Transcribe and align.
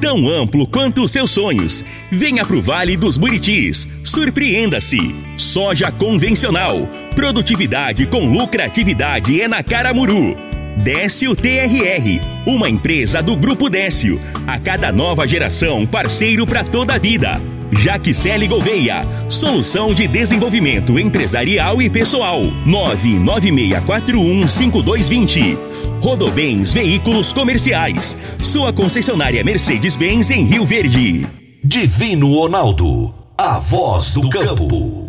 tão 0.00 0.26
amplo 0.28 0.66
quanto 0.66 1.02
os 1.02 1.10
seus 1.10 1.30
sonhos. 1.30 1.84
Venha 2.10 2.44
pro 2.44 2.62
Vale 2.62 2.96
dos 2.96 3.18
Buritis. 3.18 3.86
Surpreenda-se. 4.02 5.14
Soja 5.36 5.92
convencional. 5.92 6.88
Produtividade 7.14 8.06
com 8.06 8.24
lucratividade 8.24 9.40
é 9.40 9.46
na 9.46 9.62
Caramuru. 9.62 10.36
Décio 10.82 11.36
TRR, 11.36 12.20
uma 12.46 12.68
empresa 12.70 13.22
do 13.22 13.36
Grupo 13.36 13.68
Décio. 13.68 14.18
A 14.46 14.58
cada 14.58 14.90
nova 14.90 15.26
geração, 15.26 15.86
parceiro 15.86 16.46
para 16.46 16.64
toda 16.64 16.94
a 16.94 16.98
vida. 16.98 17.38
Jaxele 17.72 18.48
Gouveia, 18.48 19.06
solução 19.28 19.94
de 19.94 20.08
desenvolvimento 20.08 20.98
empresarial 20.98 21.80
e 21.80 21.88
pessoal. 21.88 22.42
996415220. 22.66 25.56
Rodobens 26.02 26.72
Veículos 26.72 27.32
Comerciais. 27.32 28.16
Sua 28.42 28.72
concessionária 28.72 29.44
Mercedes-Benz 29.44 30.30
em 30.30 30.44
Rio 30.44 30.66
Verde. 30.66 31.26
Divino 31.62 32.34
Ronaldo. 32.34 33.14
A 33.38 33.58
voz 33.58 34.14
do 34.14 34.28
campo. 34.28 35.06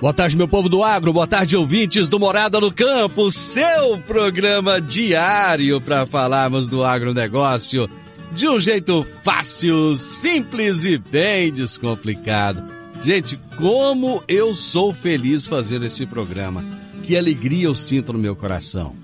Boa 0.00 0.14
tarde, 0.14 0.36
meu 0.36 0.46
povo 0.46 0.68
do 0.68 0.84
agro. 0.84 1.12
Boa 1.12 1.26
tarde, 1.26 1.56
ouvintes 1.56 2.08
do 2.08 2.20
Morada 2.20 2.60
no 2.60 2.72
Campo. 2.72 3.28
Seu 3.30 3.98
programa 4.06 4.80
diário 4.80 5.80
para 5.80 6.06
falarmos 6.06 6.68
do 6.68 6.84
agronegócio 6.84 7.90
de 8.36 8.46
um 8.46 8.60
jeito 8.60 9.02
fácil, 9.22 9.96
simples 9.96 10.84
e 10.84 10.98
bem 10.98 11.50
descomplicado. 11.50 12.62
Gente, 13.00 13.40
como 13.56 14.22
eu 14.28 14.54
sou 14.54 14.92
feliz 14.92 15.46
fazendo 15.46 15.86
esse 15.86 16.04
programa. 16.04 16.62
Que 17.02 17.16
alegria 17.16 17.64
eu 17.64 17.74
sinto 17.74 18.12
no 18.12 18.18
meu 18.18 18.36
coração. 18.36 18.94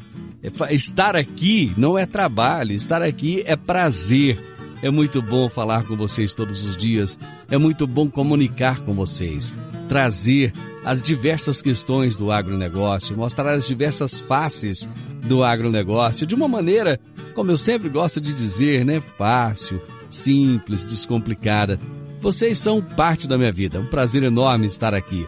Estar 0.71 1.17
aqui 1.17 1.73
não 1.79 1.99
é 1.99 2.05
trabalho, 2.05 2.73
estar 2.73 3.01
aqui 3.01 3.43
é 3.47 3.57
prazer. 3.57 4.39
É 4.83 4.91
muito 4.91 5.23
bom 5.23 5.49
falar 5.49 5.85
com 5.87 5.97
vocês 5.97 6.35
todos 6.35 6.67
os 6.67 6.77
dias. 6.77 7.19
É 7.51 7.57
muito 7.57 7.87
bom 7.87 8.11
comunicar 8.11 8.81
com 8.81 8.93
vocês, 8.93 9.55
trazer 9.89 10.53
as 10.85 11.01
diversas 11.01 11.63
questões 11.63 12.17
do 12.17 12.31
agronegócio, 12.31 13.17
mostrar 13.17 13.55
as 13.55 13.67
diversas 13.67 14.21
faces 14.21 14.91
do 15.23 15.43
agronegócio 15.45 16.27
de 16.27 16.35
uma 16.35 16.49
maneira, 16.49 16.99
como 17.35 17.51
eu 17.51 17.57
sempre 17.57 17.89
gosto 17.89 18.21
de 18.21 18.33
dizer, 18.33 18.85
né, 18.85 19.01
fácil, 19.17 19.81
simples, 20.11 20.85
descomplicada. 20.85 21.79
Vocês 22.21 22.59
são 22.59 22.81
parte 22.81 23.27
da 23.27 23.39
minha 23.39 23.53
vida. 23.53 23.81
Um 23.81 23.87
prazer 23.87 24.23
enorme 24.23 24.67
estar 24.67 24.95
aqui. 24.95 25.27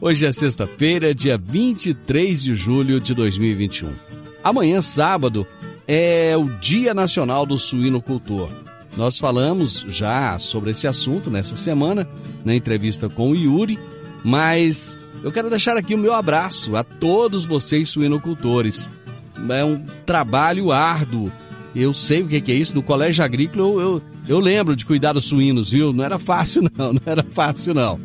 Hoje 0.00 0.24
é 0.24 0.32
sexta-feira, 0.32 1.14
dia 1.14 1.36
23 1.36 2.42
de 2.42 2.54
julho 2.54 3.00
de 3.00 3.14
2021. 3.14 3.90
Amanhã, 4.42 4.80
sábado, 4.80 5.46
é 5.86 6.34
o 6.36 6.48
Dia 6.58 6.94
Nacional 6.94 7.44
do 7.44 7.58
Suinocultor. 7.58 8.48
Nós 8.96 9.18
falamos 9.18 9.84
já 9.88 10.38
sobre 10.38 10.70
esse 10.70 10.86
assunto 10.86 11.30
nessa 11.30 11.56
semana, 11.56 12.08
na 12.44 12.54
entrevista 12.54 13.08
com 13.08 13.30
o 13.30 13.36
Yuri, 13.36 13.78
mas 14.24 14.98
eu 15.22 15.30
quero 15.30 15.50
deixar 15.50 15.76
aqui 15.76 15.94
o 15.94 15.98
meu 15.98 16.14
abraço 16.14 16.76
a 16.76 16.82
todos 16.82 17.44
vocês 17.44 17.90
suinocultores. 17.90 18.90
É 19.48 19.64
um 19.64 19.84
trabalho 20.04 20.72
árduo. 20.72 21.30
Eu 21.74 21.94
sei 21.94 22.22
o 22.22 22.28
que 22.28 22.50
é 22.50 22.54
isso. 22.54 22.74
No 22.74 22.82
colégio 22.82 23.24
agrícola 23.24 23.62
eu, 23.62 23.80
eu, 23.80 24.02
eu 24.28 24.40
lembro 24.40 24.74
de 24.74 24.84
cuidar 24.84 25.12
dos 25.12 25.26
suínos, 25.26 25.70
viu? 25.70 25.92
Não 25.92 26.04
era 26.04 26.18
fácil, 26.18 26.62
não. 26.76 26.92
Não 26.92 27.02
era 27.06 27.22
fácil, 27.22 27.74
não. 27.74 28.00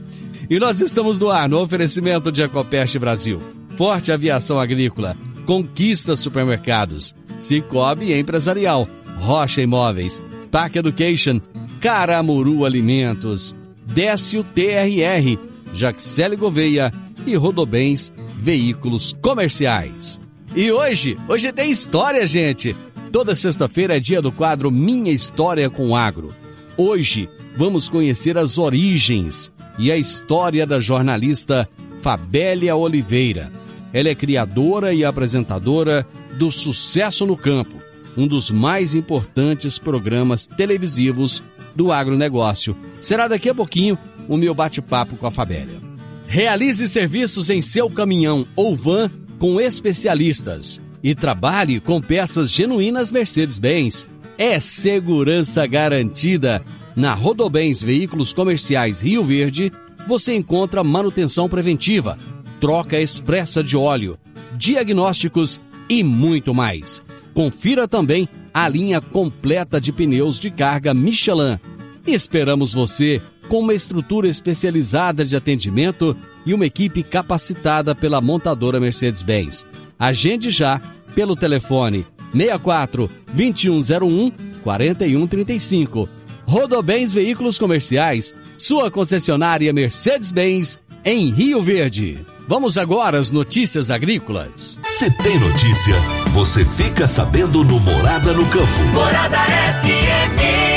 E 0.49 0.59
nós 0.59 0.79
estamos 0.81 1.17
no 1.17 1.29
ar 1.29 1.49
no 1.49 1.59
oferecimento 1.59 2.31
de 2.31 2.43
Ecopest 2.43 2.97
Brasil. 2.99 3.41
Forte 3.75 4.11
Aviação 4.11 4.59
Agrícola. 4.59 5.17
Conquista 5.45 6.15
Supermercados. 6.15 7.15
Cicobi 7.39 8.13
Empresarial. 8.13 8.87
Rocha 9.19 9.61
Imóveis. 9.61 10.21
TAC 10.51 10.77
Education. 10.77 11.41
Caramuru 11.81 12.65
Alimentos. 12.65 13.55
Décio 13.85 14.43
TRR. 14.43 15.37
Jaxele 15.73 16.35
Gouveia 16.35 16.91
e 17.25 17.35
Rodobens 17.35 18.13
Veículos 18.37 19.15
Comerciais. 19.21 20.19
E 20.55 20.71
hoje, 20.71 21.17
hoje 21.27 21.51
tem 21.51 21.69
história, 21.69 22.25
gente. 22.25 22.73
Toda 23.11 23.35
sexta-feira 23.35 23.97
é 23.97 23.99
dia 23.99 24.21
do 24.21 24.31
quadro 24.31 24.71
Minha 24.71 25.11
História 25.11 25.69
com 25.69 25.93
Agro. 25.93 26.33
Hoje 26.77 27.27
vamos 27.57 27.89
conhecer 27.89 28.37
as 28.37 28.57
origens 28.57 29.51
e 29.77 29.91
a 29.91 29.97
história 29.97 30.65
da 30.65 30.79
jornalista 30.79 31.67
Fabélia 32.01 32.73
Oliveira. 32.73 33.51
Ela 33.91 34.07
é 34.07 34.15
criadora 34.15 34.93
e 34.93 35.03
apresentadora 35.03 36.07
do 36.37 36.49
Sucesso 36.49 37.25
no 37.25 37.35
Campo, 37.35 37.75
um 38.15 38.25
dos 38.25 38.49
mais 38.49 38.95
importantes 38.95 39.77
programas 39.77 40.47
televisivos 40.47 41.43
do 41.75 41.91
agronegócio. 41.91 42.77
Será 43.01 43.27
daqui 43.27 43.49
a 43.49 43.55
pouquinho 43.55 43.97
o 44.25 44.37
meu 44.37 44.55
bate-papo 44.55 45.17
com 45.17 45.27
a 45.27 45.31
Fabélia. 45.31 45.81
Realize 46.27 46.87
serviços 46.87 47.49
em 47.49 47.61
seu 47.61 47.89
caminhão 47.89 48.47
ou 48.55 48.73
van 48.73 49.11
com 49.39 49.59
especialistas 49.59 50.81
e 51.03 51.13
trabalhe 51.13 51.79
com 51.79 52.01
peças 52.01 52.49
genuínas 52.51 53.11
Mercedes-Benz. 53.11 54.07
É 54.37 54.59
segurança 54.59 55.65
garantida. 55.67 56.63
Na 56.95 57.13
Rodobens 57.13 57.83
Veículos 57.83 58.33
Comerciais 58.33 59.01
Rio 59.01 59.23
Verde, 59.23 59.71
você 60.07 60.33
encontra 60.33 60.83
manutenção 60.83 61.49
preventiva, 61.49 62.17
troca 62.59 62.99
expressa 62.99 63.63
de 63.63 63.75
óleo, 63.75 64.17
diagnósticos 64.57 65.59
e 65.89 66.03
muito 66.03 66.53
mais. 66.53 67.01
Confira 67.33 67.87
também 67.87 68.29
a 68.53 68.67
linha 68.69 69.01
completa 69.01 69.81
de 69.81 69.91
pneus 69.91 70.39
de 70.39 70.49
carga 70.49 70.93
Michelin. 70.93 71.59
Esperamos 72.07 72.73
você 72.73 73.21
com 73.47 73.59
uma 73.59 73.73
estrutura 73.73 74.27
especializada 74.27 75.25
de 75.25 75.35
atendimento 75.35 76.15
e 76.45 76.53
uma 76.53 76.65
equipe 76.65 77.03
capacitada 77.03 77.95
pela 77.95 78.21
montadora 78.21 78.79
Mercedes-Benz. 78.79 79.65
Agende 79.97 80.49
já 80.49 80.81
pelo 81.13 81.35
telefone 81.35 82.05
64 82.33 83.09
2101 83.33 84.31
4135. 84.63 86.09
Rodobens 86.45 87.13
Veículos 87.13 87.57
Comerciais, 87.57 88.33
sua 88.57 88.91
concessionária 88.91 89.73
Mercedes-Benz 89.73 90.79
em 91.03 91.31
Rio 91.31 91.61
Verde. 91.61 92.19
Vamos 92.47 92.77
agora 92.77 93.17
às 93.17 93.31
notícias 93.31 93.89
agrícolas. 93.89 94.79
Se 94.87 95.09
tem 95.23 95.39
notícia, 95.39 95.95
você 96.31 96.63
fica 96.63 97.07
sabendo 97.07 97.63
no 97.63 97.79
Morada 97.79 98.33
no 98.33 98.45
Campo. 98.45 98.83
Morada 98.93 99.37
FM. 99.81 100.74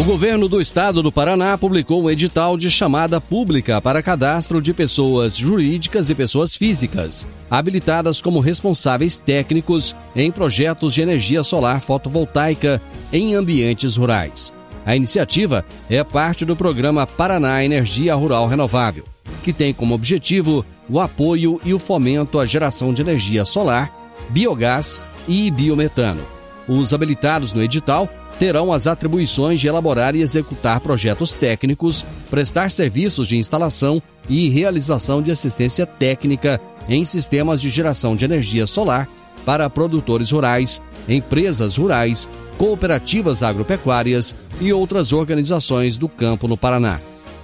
O 0.00 0.02
governo 0.02 0.48
do 0.48 0.62
estado 0.62 1.02
do 1.02 1.12
Paraná 1.12 1.58
publicou 1.58 2.02
um 2.02 2.10
edital 2.10 2.56
de 2.56 2.70
chamada 2.70 3.20
pública 3.20 3.82
para 3.82 4.02
cadastro 4.02 4.62
de 4.62 4.72
pessoas 4.72 5.36
jurídicas 5.36 6.08
e 6.08 6.14
pessoas 6.14 6.56
físicas, 6.56 7.26
habilitadas 7.50 8.22
como 8.22 8.40
responsáveis 8.40 9.18
técnicos 9.18 9.94
em 10.16 10.32
projetos 10.32 10.94
de 10.94 11.02
energia 11.02 11.44
solar 11.44 11.82
fotovoltaica 11.82 12.80
em 13.12 13.34
ambientes 13.34 13.98
rurais. 13.98 14.54
A 14.86 14.96
iniciativa 14.96 15.66
é 15.90 16.02
parte 16.02 16.46
do 16.46 16.56
programa 16.56 17.06
Paraná 17.06 17.62
Energia 17.62 18.14
Rural 18.14 18.46
Renovável, 18.46 19.04
que 19.42 19.52
tem 19.52 19.74
como 19.74 19.94
objetivo 19.94 20.64
o 20.88 20.98
apoio 20.98 21.60
e 21.62 21.74
o 21.74 21.78
fomento 21.78 22.40
à 22.40 22.46
geração 22.46 22.94
de 22.94 23.02
energia 23.02 23.44
solar 23.44 23.94
biogás 24.30 24.98
e 25.28 25.50
biometano. 25.50 26.22
Os 26.66 26.94
habilitados 26.94 27.52
no 27.52 27.62
edital 27.62 28.08
terão 28.40 28.72
as 28.72 28.86
atribuições 28.86 29.60
de 29.60 29.68
elaborar 29.68 30.16
e 30.16 30.22
executar 30.22 30.80
projetos 30.80 31.34
técnicos, 31.34 32.06
prestar 32.30 32.70
serviços 32.70 33.28
de 33.28 33.36
instalação 33.36 34.02
e 34.30 34.48
realização 34.48 35.20
de 35.20 35.30
assistência 35.30 35.84
técnica 35.84 36.58
em 36.88 37.04
sistemas 37.04 37.60
de 37.60 37.68
geração 37.68 38.16
de 38.16 38.24
energia 38.24 38.66
solar 38.66 39.06
para 39.44 39.68
produtores 39.68 40.30
rurais, 40.30 40.80
empresas 41.06 41.76
rurais, 41.76 42.26
cooperativas 42.56 43.42
agropecuárias 43.42 44.34
e 44.58 44.72
outras 44.72 45.12
organizações 45.12 45.98
do 45.98 46.08
campo 46.08 46.48
no 46.48 46.56
Paraná. 46.56 46.98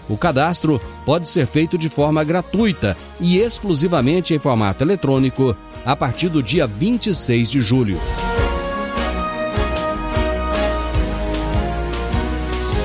O 0.08 0.16
cadastro 0.16 0.80
pode 1.04 1.28
ser 1.28 1.46
feito 1.46 1.76
de 1.76 1.90
forma 1.90 2.24
gratuita 2.24 2.96
e 3.20 3.38
exclusivamente 3.38 4.32
em 4.32 4.38
formato 4.38 4.82
eletrônico 4.82 5.54
a 5.84 5.94
partir 5.94 6.30
do 6.30 6.42
dia 6.42 6.66
26 6.66 7.50
de 7.50 7.60
julho. 7.60 8.00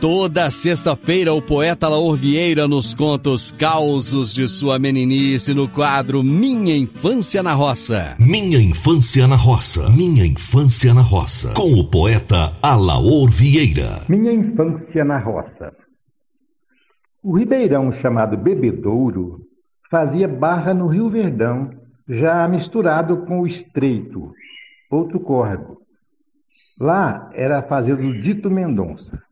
Toda 0.00 0.50
sexta-feira, 0.50 1.32
o 1.32 1.40
poeta 1.40 1.88
Laor 1.88 2.16
Vieira 2.16 2.68
nos 2.68 2.92
conta 2.92 3.30
os 3.30 3.50
causos 3.50 4.34
de 4.34 4.46
sua 4.46 4.78
meninice 4.78 5.54
no 5.54 5.66
quadro 5.66 6.22
Minha 6.22 6.76
Infância 6.76 7.42
na 7.42 7.54
Roça. 7.54 8.14
Minha 8.20 8.58
Infância 8.58 9.26
na 9.26 9.36
Roça. 9.36 9.88
Minha 9.88 10.26
Infância 10.26 10.92
na 10.92 11.00
Roça. 11.00 11.54
Com 11.54 11.72
o 11.72 11.90
poeta 11.90 12.52
Alaor 12.62 13.30
Vieira. 13.30 14.02
Minha 14.06 14.32
Infância 14.32 15.02
na 15.02 15.18
Roça. 15.18 15.72
O 17.22 17.34
ribeirão 17.34 17.90
chamado 17.90 18.36
Bebedouro 18.36 19.40
fazia 19.90 20.28
barra 20.28 20.74
no 20.74 20.88
Rio 20.88 21.08
Verdão, 21.08 21.70
já 22.06 22.46
misturado 22.46 23.24
com 23.24 23.40
o 23.40 23.46
Estreito, 23.46 24.30
outro 24.90 25.18
córrego. 25.20 25.78
Lá 26.78 27.30
era 27.32 27.60
a 27.60 27.62
fazenda 27.62 28.02
do 28.02 28.20
Dito 28.20 28.50
Mendonça. 28.50 29.25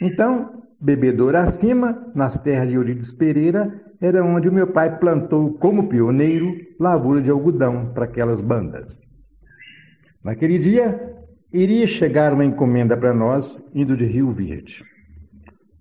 Então, 0.00 0.62
bebedouro 0.80 1.36
acima, 1.36 2.10
nas 2.14 2.38
terras 2.38 2.68
de 2.68 2.76
Eurides 2.76 3.12
Pereira, 3.12 3.82
era 4.00 4.24
onde 4.24 4.48
o 4.48 4.52
meu 4.52 4.66
pai 4.66 4.98
plantou 4.98 5.54
como 5.54 5.88
pioneiro 5.88 6.54
lavoura 6.78 7.20
de 7.20 7.30
algodão 7.30 7.92
para 7.92 8.04
aquelas 8.04 8.40
bandas. 8.40 9.00
Naquele 10.22 10.58
dia, 10.58 11.16
iria 11.52 11.86
chegar 11.86 12.32
uma 12.32 12.44
encomenda 12.44 12.96
para 12.96 13.12
nós, 13.12 13.60
indo 13.74 13.96
de 13.96 14.04
Rio 14.04 14.30
Verde. 14.32 14.84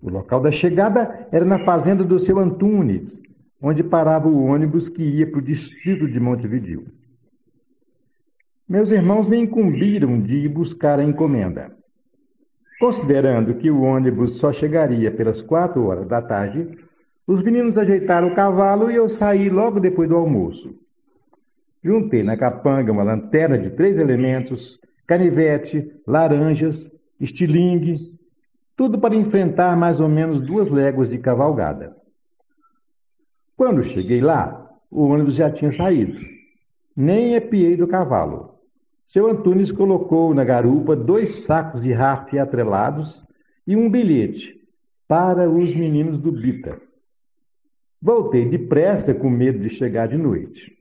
O 0.01 0.09
local 0.09 0.39
da 0.39 0.51
chegada 0.51 1.27
era 1.31 1.45
na 1.45 1.63
fazenda 1.65 2.03
do 2.03 2.19
seu 2.19 2.39
Antunes, 2.39 3.21
onde 3.61 3.83
parava 3.83 4.27
o 4.27 4.45
ônibus 4.45 4.89
que 4.89 5.03
ia 5.03 5.29
para 5.29 5.39
o 5.39 5.43
distrito 5.43 6.07
de 6.07 6.19
Montevideo. 6.19 6.85
Meus 8.67 8.91
irmãos 8.91 9.27
me 9.27 9.37
incumbiram 9.37 10.19
de 10.21 10.35
ir 10.35 10.49
buscar 10.49 10.99
a 10.99 11.03
encomenda. 11.03 11.75
Considerando 12.79 13.55
que 13.55 13.71
o 13.71 13.81
ônibus 13.81 14.37
só 14.37 14.53
chegaria 14.53 15.11
pelas 15.11 15.41
quatro 15.41 15.85
horas 15.87 16.07
da 16.07 16.21
tarde, 16.21 16.77
os 17.25 17.41
meninos 17.41 17.77
ajeitaram 17.77 18.27
o 18.27 18.35
cavalo 18.35 18.91
e 18.91 18.95
eu 18.95 19.09
saí 19.09 19.49
logo 19.49 19.79
depois 19.79 20.07
do 20.07 20.15
almoço. 20.15 20.77
Juntei 21.83 22.23
na 22.23 22.37
capanga 22.37 22.91
uma 22.91 23.03
lanterna 23.03 23.57
de 23.57 23.71
três 23.71 23.97
elementos, 23.97 24.79
canivete, 25.07 25.91
laranjas, 26.05 26.89
estilingue, 27.19 28.15
tudo 28.75 28.99
para 28.99 29.15
enfrentar 29.15 29.75
mais 29.75 29.99
ou 29.99 30.07
menos 30.07 30.41
duas 30.41 30.69
léguas 30.69 31.09
de 31.09 31.17
cavalgada. 31.17 31.97
Quando 33.55 33.81
cheguei 33.81 34.21
lá, 34.21 34.69
o 34.91 35.07
ônibus 35.07 35.35
já 35.35 35.49
tinha 35.49 35.71
saído. 35.71 36.21
Nem 36.95 37.33
epiei 37.33 37.75
do 37.75 37.87
cavalo. 37.87 38.56
Seu 39.07 39.25
Antunes 39.25 39.71
colocou 39.71 40.33
na 40.33 40.43
garupa 40.43 40.93
dois 40.93 41.45
sacos 41.45 41.83
de 41.83 41.93
rafia 41.93 42.43
atrelados 42.43 43.25
e 43.65 43.73
um 43.73 43.89
bilhete 43.89 44.61
para 45.07 45.49
os 45.49 45.73
meninos 45.73 46.17
do 46.17 46.29
Bita. 46.29 46.77
Voltei 48.01 48.49
depressa 48.49 49.15
com 49.15 49.29
medo 49.29 49.59
de 49.59 49.69
chegar 49.69 50.09
de 50.09 50.17
noite. 50.17 50.77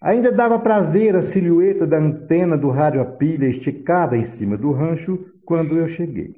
Ainda 0.00 0.30
dava 0.30 0.60
para 0.60 0.80
ver 0.80 1.16
a 1.16 1.22
silhueta 1.22 1.88
da 1.88 1.98
antena 1.98 2.56
do 2.56 2.70
rádio 2.70 3.00
a 3.00 3.04
pilha 3.04 3.46
esticada 3.46 4.16
em 4.16 4.24
cima 4.24 4.56
do 4.56 4.70
rancho 4.70 5.26
quando 5.44 5.76
eu 5.76 5.88
cheguei. 5.88 6.36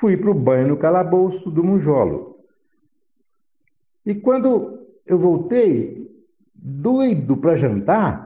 Fui 0.00 0.16
para 0.16 0.30
o 0.30 0.34
banho 0.34 0.66
no 0.66 0.76
calabouço 0.76 1.52
do 1.52 1.62
Munjolo. 1.62 2.40
E 4.04 4.12
quando 4.12 4.84
eu 5.06 5.16
voltei, 5.20 6.10
doido 6.52 7.36
para 7.36 7.56
jantar, 7.56 8.25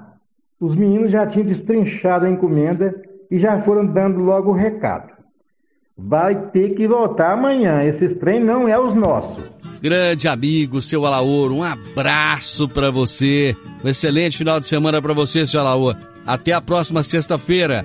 os 0.60 0.76
meninos 0.76 1.10
já 1.10 1.26
tinham 1.26 1.46
destrinchado 1.46 2.26
a 2.26 2.30
encomenda 2.30 3.00
e 3.30 3.38
já 3.38 3.62
foram 3.62 3.86
dando 3.86 4.20
logo 4.20 4.50
o 4.50 4.54
recado. 4.54 5.12
Vai 5.96 6.50
ter 6.50 6.74
que 6.74 6.86
voltar 6.86 7.32
amanhã, 7.32 7.82
esses 7.82 8.14
trem 8.14 8.38
não 8.38 8.68
é 8.68 8.78
os 8.78 8.94
nossos. 8.94 9.42
Grande 9.82 10.28
amigo, 10.28 10.82
seu 10.82 11.06
Alaor, 11.06 11.50
um 11.52 11.62
abraço 11.62 12.68
para 12.68 12.90
você. 12.90 13.56
Um 13.82 13.88
excelente 13.88 14.36
final 14.36 14.60
de 14.60 14.66
semana 14.66 15.00
para 15.00 15.14
você, 15.14 15.46
seu 15.46 15.60
Alaor. 15.60 15.96
Até 16.26 16.52
a 16.52 16.60
próxima 16.60 17.02
sexta-feira. 17.02 17.84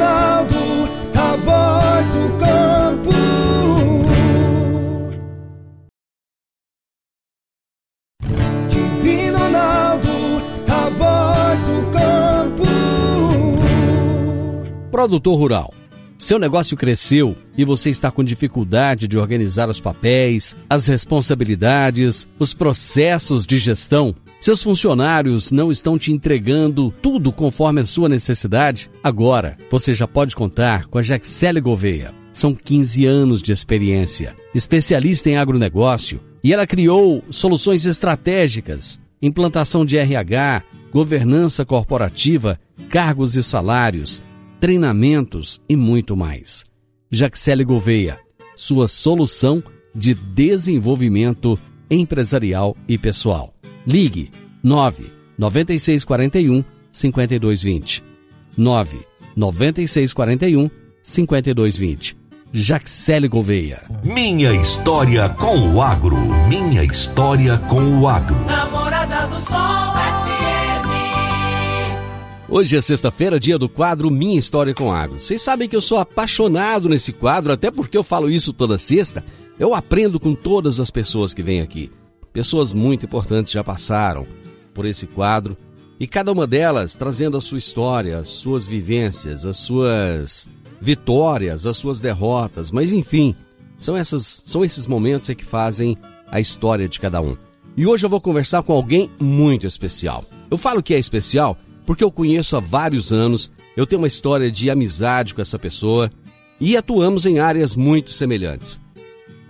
Ronaldo, 0.00 0.56
a 1.14 1.36
voz 1.36 2.08
do 2.08 2.38
campo. 2.38 3.10
Divino 8.70 9.38
Ronaldo, 9.38 10.08
a 10.68 10.88
voz 10.88 11.60
do 11.60 11.90
campo. 11.92 12.64
Produtor 14.90 15.36
rural, 15.36 15.74
Seu 16.16 16.38
negócio 16.38 16.76
cresceu 16.76 17.36
e 17.56 17.64
você 17.64 17.88
está 17.88 18.10
com 18.10 18.22
dificuldade 18.22 19.08
de 19.08 19.16
organizar 19.18 19.70
os 19.70 19.80
papéis, 19.80 20.54
as 20.68 20.86
responsabilidades, 20.86 22.28
os 22.38 22.52
processos 22.52 23.46
de 23.46 23.56
gestão? 23.56 24.14
Seus 24.40 24.62
funcionários 24.62 25.52
não 25.52 25.70
estão 25.70 25.98
te 25.98 26.10
entregando 26.10 26.90
tudo 27.02 27.30
conforme 27.30 27.82
a 27.82 27.86
sua 27.86 28.08
necessidade? 28.08 28.90
Agora, 29.04 29.58
você 29.70 29.94
já 29.94 30.08
pode 30.08 30.34
contar 30.34 30.86
com 30.86 30.96
a 30.96 31.02
Jaxele 31.02 31.60
Gouveia. 31.60 32.14
São 32.32 32.54
15 32.54 33.04
anos 33.04 33.42
de 33.42 33.52
experiência, 33.52 34.34
especialista 34.54 35.28
em 35.28 35.36
agronegócio, 35.36 36.20
e 36.42 36.54
ela 36.54 36.66
criou 36.66 37.22
soluções 37.30 37.84
estratégicas, 37.84 38.98
implantação 39.20 39.84
de 39.84 39.98
RH, 39.98 40.62
governança 40.90 41.66
corporativa, 41.66 42.58
cargos 42.88 43.36
e 43.36 43.42
salários, 43.42 44.22
treinamentos 44.58 45.60
e 45.68 45.76
muito 45.76 46.16
mais. 46.16 46.64
Jaxele 47.10 47.62
Gouveia, 47.62 48.18
sua 48.56 48.88
solução 48.88 49.62
de 49.94 50.14
desenvolvimento 50.14 51.58
empresarial 51.90 52.74
e 52.88 52.96
pessoal. 52.96 53.59
Ligue 53.90 54.30
9 54.62 55.10
9641 55.36 56.64
5220. 56.92 58.04
9 58.56 59.06
9641 59.34 60.70
5220. 61.02 62.16
Jaxele 62.52 63.26
Gouveia. 63.26 63.82
Minha 64.04 64.52
história 64.52 65.28
com 65.30 65.74
o 65.74 65.82
agro. 65.82 66.16
Minha 66.48 66.84
história 66.84 67.58
com 67.58 67.98
o 68.00 68.06
agro. 68.06 68.36
Namorada 68.46 69.26
do 69.26 69.40
Sol 69.40 69.58
FM. 69.58 70.86
Hoje 72.48 72.76
é 72.76 72.80
sexta-feira, 72.80 73.40
dia 73.40 73.58
do 73.58 73.68
quadro 73.68 74.08
Minha 74.08 74.38
História 74.38 74.72
com 74.72 74.92
Agro. 74.92 75.16
Vocês 75.20 75.42
sabem 75.42 75.68
que 75.68 75.74
eu 75.74 75.82
sou 75.82 75.98
apaixonado 75.98 76.88
nesse 76.88 77.12
quadro, 77.12 77.52
até 77.52 77.72
porque 77.72 77.98
eu 77.98 78.04
falo 78.04 78.30
isso 78.30 78.52
toda 78.52 78.78
sexta. 78.78 79.24
Eu 79.58 79.74
aprendo 79.74 80.20
com 80.20 80.32
todas 80.32 80.78
as 80.78 80.92
pessoas 80.92 81.34
que 81.34 81.42
vêm 81.42 81.60
aqui. 81.60 81.90
Pessoas 82.32 82.72
muito 82.72 83.06
importantes 83.06 83.52
já 83.52 83.64
passaram 83.64 84.26
por 84.72 84.86
esse 84.86 85.06
quadro 85.06 85.56
e 85.98 86.06
cada 86.06 86.32
uma 86.32 86.46
delas 86.46 86.94
trazendo 86.94 87.36
a 87.36 87.40
sua 87.40 87.58
história, 87.58 88.18
as 88.18 88.28
suas 88.28 88.66
vivências, 88.66 89.44
as 89.44 89.56
suas 89.58 90.48
vitórias, 90.80 91.66
as 91.66 91.76
suas 91.76 92.00
derrotas, 92.00 92.70
mas 92.70 92.92
enfim, 92.92 93.34
são, 93.78 93.96
essas, 93.96 94.42
são 94.46 94.64
esses 94.64 94.86
momentos 94.86 95.28
que 95.30 95.44
fazem 95.44 95.96
a 96.30 96.40
história 96.40 96.88
de 96.88 96.98
cada 96.98 97.20
um. 97.20 97.36
E 97.76 97.86
hoje 97.86 98.06
eu 98.06 98.10
vou 98.10 98.20
conversar 98.20 98.62
com 98.62 98.72
alguém 98.72 99.10
muito 99.20 99.66
especial. 99.66 100.24
Eu 100.50 100.56
falo 100.56 100.82
que 100.82 100.94
é 100.94 100.98
especial 100.98 101.58
porque 101.84 102.04
eu 102.04 102.10
conheço 102.10 102.56
há 102.56 102.60
vários 102.60 103.12
anos, 103.12 103.50
eu 103.76 103.86
tenho 103.86 104.00
uma 104.00 104.08
história 104.08 104.50
de 104.50 104.70
amizade 104.70 105.34
com 105.34 105.42
essa 105.42 105.58
pessoa 105.58 106.10
e 106.60 106.76
atuamos 106.76 107.26
em 107.26 107.40
áreas 107.40 107.74
muito 107.74 108.12
semelhantes. 108.12 108.80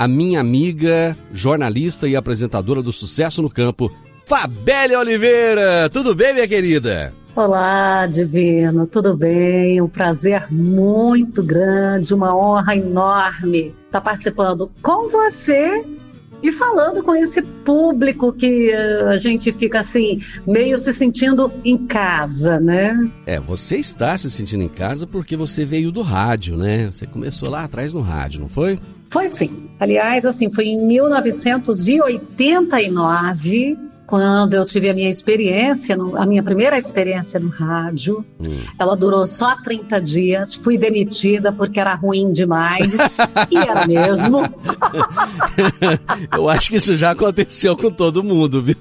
A 0.00 0.09
minha 0.09 0.40
amiga, 0.40 1.14
jornalista 1.30 2.09
e 2.09 2.16
apresentadora 2.16 2.83
do 2.83 2.90
Sucesso 2.90 3.42
no 3.42 3.50
Campo, 3.50 3.92
Fabélia 4.25 4.99
Oliveira. 4.99 5.90
Tudo 5.90 6.14
bem, 6.14 6.33
minha 6.33 6.49
querida? 6.49 7.12
Olá, 7.37 8.07
Divino, 8.07 8.87
tudo 8.87 9.14
bem? 9.14 9.78
Um 9.78 9.88
prazer 9.88 10.50
muito 10.50 11.42
grande, 11.42 12.14
uma 12.14 12.35
honra 12.35 12.75
enorme 12.75 13.75
estar 13.85 14.00
participando 14.00 14.73
com 14.80 15.07
você 15.11 15.85
e 16.42 16.50
falando 16.50 17.04
com 17.04 17.14
esse 17.14 17.42
público 17.42 18.33
que 18.33 18.71
eh, 18.71 19.02
a 19.07 19.19
gente 19.19 19.52
fica 19.52 19.80
assim, 19.80 20.23
meio 20.47 20.78
se 20.78 20.95
sentindo 20.95 21.52
em 21.62 21.76
casa, 21.76 22.59
né? 22.59 23.11
É, 23.26 23.38
você 23.38 23.76
está 23.76 24.16
se 24.16 24.30
sentindo 24.30 24.62
em 24.62 24.69
casa 24.69 25.07
porque 25.07 25.37
você 25.37 25.66
veio 25.66 25.92
do 25.92 26.00
rádio, 26.00 26.57
né? 26.57 26.87
Você 26.90 27.07
começou 27.07 27.50
lá 27.50 27.64
atrás 27.64 27.92
no 27.92 28.00
rádio, 28.00 28.40
não 28.40 28.49
foi? 28.49 28.78
Foi 29.11 29.29
sim. 29.29 29.69
Aliás, 29.79 30.25
assim, 30.25 30.50
foi 30.52 30.69
em 30.69 30.87
1989 30.87 33.79
quando 34.07 34.55
eu 34.55 34.64
tive 34.64 34.88
a 34.90 34.95
minha 34.95 35.09
experiência, 35.09 35.97
a 36.17 36.26
minha 36.26 36.43
primeira 36.43 36.76
experiência 36.76 37.38
no 37.38 37.49
rádio. 37.49 38.25
Hum. 38.40 38.64
Ela 38.76 38.97
durou 38.97 39.25
só 39.25 39.55
30 39.62 40.00
dias, 40.00 40.52
fui 40.55 40.76
demitida 40.76 41.52
porque 41.52 41.79
era 41.79 41.95
ruim 41.95 42.33
demais. 42.33 43.17
e 43.50 43.57
era 43.57 43.87
mesmo. 43.87 44.43
eu 46.37 46.49
acho 46.49 46.71
que 46.71 46.76
isso 46.76 46.97
já 46.97 47.12
aconteceu 47.12 47.76
com 47.76 47.90
todo 47.90 48.25
mundo, 48.25 48.61
viu? 48.61 48.76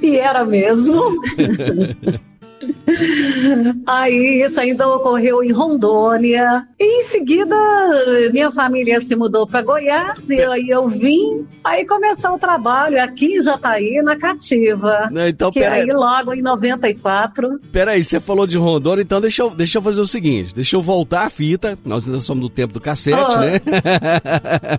e 0.00 0.16
era 0.16 0.44
mesmo. 0.44 1.20
Aí 3.86 4.42
isso 4.44 4.60
ainda 4.60 4.88
ocorreu 4.88 5.42
em 5.42 5.52
Rondônia. 5.52 6.66
E 6.78 6.98
em 6.98 7.02
seguida, 7.02 7.56
minha 8.32 8.50
família 8.50 9.00
se 9.00 9.14
mudou 9.14 9.46
para 9.46 9.62
Goiás 9.62 10.28
e 10.30 10.40
aí 10.42 10.68
eu 10.68 10.88
vim. 10.88 11.46
Aí 11.64 11.86
começou 11.86 12.34
o 12.34 12.38
trabalho 12.38 13.02
aqui 13.02 13.36
em 13.36 13.40
Jataí, 13.40 14.02
na 14.02 14.16
Cativa. 14.16 15.08
Não, 15.10 15.26
então, 15.26 15.50
que 15.50 15.60
pera... 15.60 15.76
aí 15.76 15.86
logo 15.86 16.34
em 16.34 16.42
94. 16.42 17.60
Peraí, 17.70 18.04
você 18.04 18.20
falou 18.20 18.46
de 18.46 18.56
Rondônia, 18.56 19.02
então 19.02 19.20
deixa 19.20 19.42
eu, 19.42 19.50
deixa 19.50 19.78
eu 19.78 19.82
fazer 19.82 20.00
o 20.00 20.06
seguinte: 20.06 20.54
deixa 20.54 20.76
eu 20.76 20.82
voltar 20.82 21.26
a 21.26 21.30
fita. 21.30 21.78
Nós 21.84 22.06
ainda 22.06 22.20
somos 22.20 22.42
do 22.42 22.50
tempo 22.50 22.74
do 22.74 22.80
cassete, 22.80 23.32
oh. 23.32 23.38
né? 23.38 23.60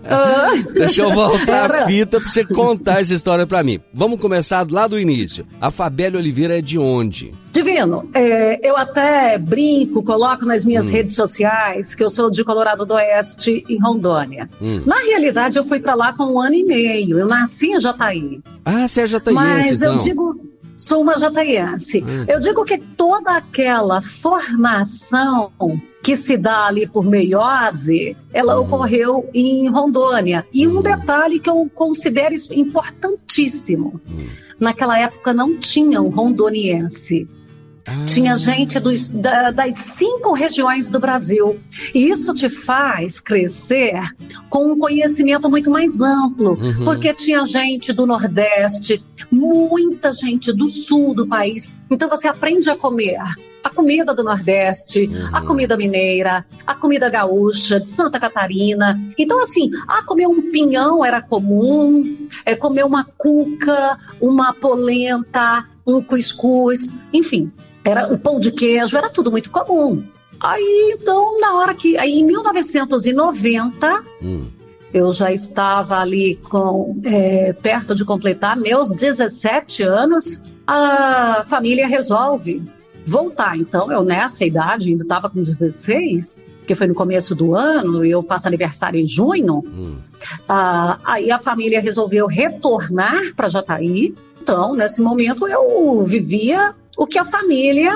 Oh. 0.10 0.74
deixa 0.80 1.02
eu 1.02 1.14
voltar 1.14 1.72
a 1.72 1.88
fita 1.88 2.20
pra 2.20 2.30
você 2.30 2.46
contar 2.46 3.02
essa 3.02 3.14
história 3.14 3.48
pra 3.48 3.64
mim. 3.64 3.80
Vamos 3.94 4.20
começar 4.20 4.66
lá 4.70 4.88
do 4.88 5.00
início. 5.00 5.46
A 5.60 5.72
Fabélia 5.72 6.20
Oliveira 6.20 6.58
é 6.58 6.62
de 6.62 6.78
onde? 6.78 7.34
Divino, 7.54 8.10
é, 8.16 8.68
eu 8.68 8.76
até 8.76 9.38
brinco, 9.38 10.02
coloco 10.02 10.44
nas 10.44 10.66
minhas 10.66 10.90
hum. 10.90 10.92
redes 10.92 11.16
sociais 11.16 11.94
que 11.94 12.04
eu 12.04 12.10
sou 12.10 12.32
de 12.32 12.44
Colorado 12.44 12.84
do 12.84 12.96
Oeste, 12.96 13.64
em 13.70 13.80
Rondônia. 13.80 14.50
Hum. 14.60 14.82
Na 14.88 14.96
realidade, 14.96 15.60
eu 15.60 15.64
fui 15.64 15.80
para 15.80 15.94
lá 15.94 16.14
com 16.14 16.24
um 16.24 16.42
ano 16.42 16.56
e 16.56 16.64
meio. 16.64 17.20
Eu 17.20 17.28
nasci 17.28 17.68
em 17.68 17.80
Jataí. 17.80 18.42
Ah, 18.66 18.88
você 18.88 19.02
é 19.02 19.08
jataiense, 19.08 19.44
Mas 19.44 19.82
então. 19.84 19.94
eu 19.94 20.00
digo, 20.00 20.36
sou 20.76 21.04
uma 21.04 21.16
jataiense. 21.16 22.04
Hum. 22.04 22.26
Eu 22.28 22.40
digo 22.40 22.66
que 22.66 22.80
toda 22.80 23.38
aquela 23.38 24.02
formação 24.02 25.52
que 26.02 26.18
se 26.18 26.36
dá 26.36 26.66
ali 26.66 26.88
por 26.88 27.06
meiose, 27.06 28.18
ela 28.34 28.60
uhum. 28.60 28.66
ocorreu 28.66 29.30
em 29.32 29.70
Rondônia. 29.70 30.44
E 30.52 30.68
um 30.68 30.78
uhum. 30.78 30.82
detalhe 30.82 31.40
que 31.40 31.52
eu 31.52 31.70
considero 31.72 32.34
importantíssimo: 32.52 34.02
uhum. 34.10 34.28
naquela 34.60 34.98
época 34.98 35.32
não 35.32 35.56
tinha 35.56 36.02
um 36.02 36.10
rondoniense. 36.10 37.28
Tinha 38.06 38.36
gente 38.38 38.80
dos, 38.80 39.10
da, 39.10 39.52
das 39.52 39.76
cinco 39.76 40.34
regiões 40.34 40.90
do 40.90 41.00
Brasil. 41.00 41.60
E 41.94 42.10
isso 42.10 42.34
te 42.34 42.50
faz 42.50 43.20
crescer 43.20 44.00
com 44.50 44.72
um 44.72 44.78
conhecimento 44.80 45.50
muito 45.50 45.70
mais 45.70 46.02
amplo, 46.02 46.52
uhum. 46.52 46.86
porque 46.86 47.14
tinha 47.14 47.46
gente 47.46 47.92
do 47.92 48.06
Nordeste, 48.06 49.04
muita 49.30 50.14
gente 50.14 50.54
do 50.54 50.70
Sul 50.70 51.14
do 51.14 51.28
país. 51.28 51.76
Então 51.90 52.10
você 52.10 52.28
aprende 52.28 52.70
a 52.70 52.78
comer 52.78 53.20
a 53.64 53.70
comida 53.70 54.14
do 54.14 54.24
Nordeste, 54.24 55.08
uhum. 55.08 55.30
a 55.36 55.42
comida 55.42 55.78
mineira, 55.78 56.46
a 56.68 56.76
comida 56.76 57.10
gaúcha 57.10 57.80
de 57.80 57.88
Santa 57.88 58.20
Catarina. 58.20 59.00
Então, 59.18 59.42
assim, 59.42 59.72
ah, 59.88 60.04
comer 60.04 60.28
um 60.28 60.52
pinhão 60.52 61.04
era 61.04 61.22
comum, 61.22 62.28
é, 62.46 62.56
comer 62.56 62.84
uma 62.84 63.06
cuca, 63.06 63.98
uma 64.20 64.54
polenta, 64.54 65.66
um 65.88 66.02
cuscuz, 66.02 67.08
enfim 67.14 67.52
era 67.84 68.12
o 68.14 68.18
pão 68.18 68.40
de 68.40 68.52
queijo, 68.52 68.98
era 68.98 69.10
tudo 69.10 69.32
muito 69.32 69.52
comum. 69.52 70.04
Aí, 70.40 70.98
então, 71.00 71.40
na 71.40 71.56
hora 71.56 71.74
que. 71.74 71.98
Aí, 71.98 72.20
em 72.20 72.26
1990, 72.26 74.04
hum. 74.22 74.48
eu 74.94 75.12
já 75.12 75.32
estava 75.32 76.00
ali 76.00 76.36
com 76.36 77.00
é, 77.04 77.54
perto 77.54 77.96
de 77.96 78.04
completar 78.04 78.58
meus 78.58 78.92
17 78.92 79.84
anos. 79.84 80.44
A 80.66 81.44
família 81.46 81.88
resolve 81.88 82.62
voltar. 83.06 83.58
Então, 83.58 83.92
eu 83.92 84.04
nessa 84.04 84.46
idade, 84.46 84.90
ainda 84.90 85.04
estava 85.04 85.30
com 85.30 85.42
16, 85.42 86.42
que 86.66 86.76
foi 86.76 86.88
no 86.88 86.94
começo 86.94 87.36
do 87.36 87.56
ano, 87.56 88.04
e 88.06 88.12
eu 88.12 88.22
faço 88.22 88.48
aniversário 88.48 89.00
em 89.00 89.08
junho. 89.08 89.64
Hum. 89.66 89.98
Ah, 90.48 91.00
aí 91.06 91.32
a 91.32 91.40
família 91.40 91.82
resolveu 91.82 92.28
retornar 92.28 93.34
para 93.36 93.50
Jataí. 93.50 94.14
Então, 94.42 94.76
nesse 94.76 95.02
momento, 95.02 95.48
eu 95.48 96.04
vivia 96.04 96.76
o 96.98 97.08
que 97.08 97.18
a 97.18 97.26
família 97.26 97.94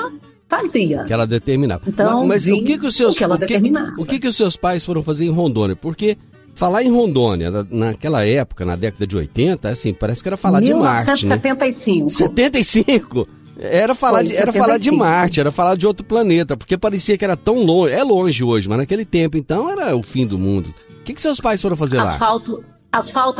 fazia. 0.48 1.04
Que 1.04 1.12
ela 1.12 1.26
determinava. 1.26 1.82
Então, 1.86 2.26
mas, 2.26 2.46
mas 2.46 2.58
o 2.58 2.64
que 2.64 2.78
que 2.78 2.86
os 2.86 2.96
seus 2.96 3.14
o 3.14 3.18
que 3.18 3.24
ela 3.24 3.36
o 3.36 3.38
que, 3.38 3.46
determinava. 3.46 3.94
O 3.98 4.04
que 4.04 4.18
que 4.18 4.28
os 4.28 4.36
seus 4.36 4.56
pais 4.56 4.84
foram 4.84 5.02
fazer 5.02 5.26
em 5.26 5.30
Rondônia? 5.30 5.76
Porque 5.76 6.16
falar 6.54 6.82
em 6.82 6.90
Rondônia 6.90 7.50
naquela 7.70 8.24
época, 8.24 8.64
na 8.64 8.74
década 8.74 9.06
de 9.06 9.16
80, 9.16 9.68
assim, 9.68 9.94
parece 9.94 10.22
que 10.22 10.28
era 10.28 10.36
falar 10.36 10.60
1975. 10.60 11.94
de 11.94 12.04
Marte, 12.04 12.04
né? 12.04 12.08
75. 12.08 13.28
Era 13.60 13.94
falar, 13.94 14.22
de, 14.22 14.36
era 14.36 14.52
falar 14.52 14.78
de 14.78 14.90
Marte, 14.90 15.40
era 15.40 15.50
falar 15.50 15.76
de 15.76 15.84
outro 15.84 16.06
planeta, 16.06 16.56
porque 16.56 16.78
parecia 16.78 17.18
que 17.18 17.24
era 17.24 17.36
tão 17.36 17.64
longe. 17.64 17.92
É 17.92 18.04
longe 18.04 18.44
hoje, 18.44 18.68
mas 18.68 18.78
naquele 18.78 19.04
tempo, 19.04 19.36
então, 19.36 19.68
era 19.68 19.96
o 19.96 20.02
fim 20.02 20.26
do 20.26 20.38
mundo. 20.38 20.72
O 21.00 21.02
que, 21.02 21.12
que 21.12 21.20
seus 21.20 21.40
pais 21.40 21.60
foram 21.60 21.74
fazer 21.74 21.98
Asfalto, 21.98 22.52
lá? 22.52 22.58
Asfalto 22.58 22.77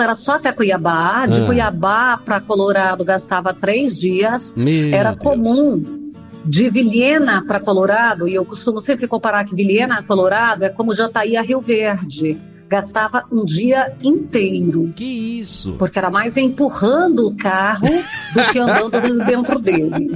era 0.00 0.14
só 0.14 0.34
até 0.34 0.52
Cuiabá. 0.52 1.26
De 1.26 1.40
ah. 1.40 1.46
Cuiabá 1.46 2.16
para 2.18 2.40
Colorado 2.40 3.04
gastava 3.04 3.54
três 3.54 3.98
dias. 3.98 4.54
Meu 4.56 4.94
era 4.94 5.12
Deus. 5.12 5.22
comum 5.22 6.12
de 6.44 6.70
Vilhena 6.70 7.44
para 7.46 7.60
Colorado, 7.60 8.26
e 8.26 8.34
eu 8.34 8.44
costumo 8.44 8.80
sempre 8.80 9.06
comparar 9.06 9.44
que 9.44 9.54
Vilhena 9.54 9.98
a 9.98 10.02
Colorado 10.02 10.64
é 10.64 10.70
como 10.70 10.94
Jataí 10.94 11.36
a 11.36 11.42
Rio 11.42 11.60
Verde. 11.60 12.38
Gastava 12.68 13.24
um 13.32 13.44
dia 13.44 13.94
inteiro. 14.02 14.92
Que 14.94 15.40
isso? 15.40 15.74
Porque 15.78 15.98
era 15.98 16.10
mais 16.10 16.36
empurrando 16.36 17.26
o 17.26 17.36
carro 17.36 17.88
do 18.34 18.52
que 18.52 18.58
andando 18.58 19.24
dentro 19.24 19.58
dele. 19.58 20.12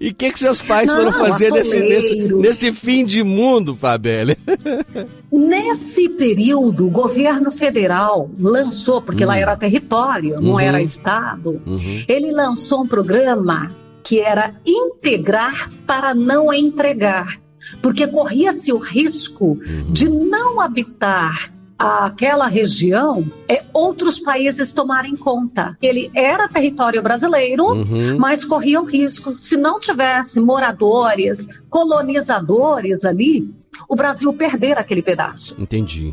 E 0.00 0.10
o 0.10 0.14
que, 0.14 0.30
que 0.30 0.38
seus 0.38 0.62
pais 0.62 0.86
Não, 0.88 0.96
foram 0.96 1.12
fazer 1.12 1.50
nesse, 1.50 1.80
nesse, 1.80 2.32
nesse 2.34 2.72
fim 2.72 3.04
de 3.04 3.22
mundo, 3.24 3.74
Fabelle? 3.74 4.36
Nesse 5.30 6.08
período, 6.10 6.86
o 6.86 6.90
governo 6.90 7.50
federal 7.50 8.30
lançou, 8.38 9.02
porque 9.02 9.24
lá 9.24 9.36
era 9.38 9.56
território, 9.56 10.40
não 10.40 10.52
Uhum. 10.52 10.60
era 10.60 10.80
estado, 10.80 11.60
Uhum. 11.66 12.04
ele 12.08 12.30
lançou 12.32 12.82
um 12.82 12.86
programa 12.86 13.70
que 14.02 14.20
era 14.20 14.54
integrar 14.66 15.70
para 15.86 16.14
não 16.14 16.52
entregar, 16.52 17.36
porque 17.82 18.06
corria-se 18.06 18.72
o 18.72 18.78
risco 18.78 19.58
de 19.90 20.08
não 20.08 20.60
habitar 20.60 21.52
aquela 21.78 22.48
região, 22.48 23.24
é, 23.48 23.64
outros 23.72 24.18
países 24.18 24.72
tomarem 24.72 25.14
conta. 25.16 25.76
Ele 25.80 26.10
era 26.14 26.48
território 26.48 27.00
brasileiro, 27.02 27.64
Uhum. 27.66 28.18
mas 28.18 28.44
corria 28.44 28.80
o 28.80 28.84
risco, 28.84 29.36
se 29.36 29.56
não 29.56 29.78
tivesse 29.78 30.40
moradores, 30.40 31.60
colonizadores 31.70 33.04
ali, 33.04 33.48
o 33.88 33.94
Brasil 33.94 34.32
perder 34.32 34.76
aquele 34.76 35.02
pedaço. 35.02 35.54
Entendi. 35.58 36.12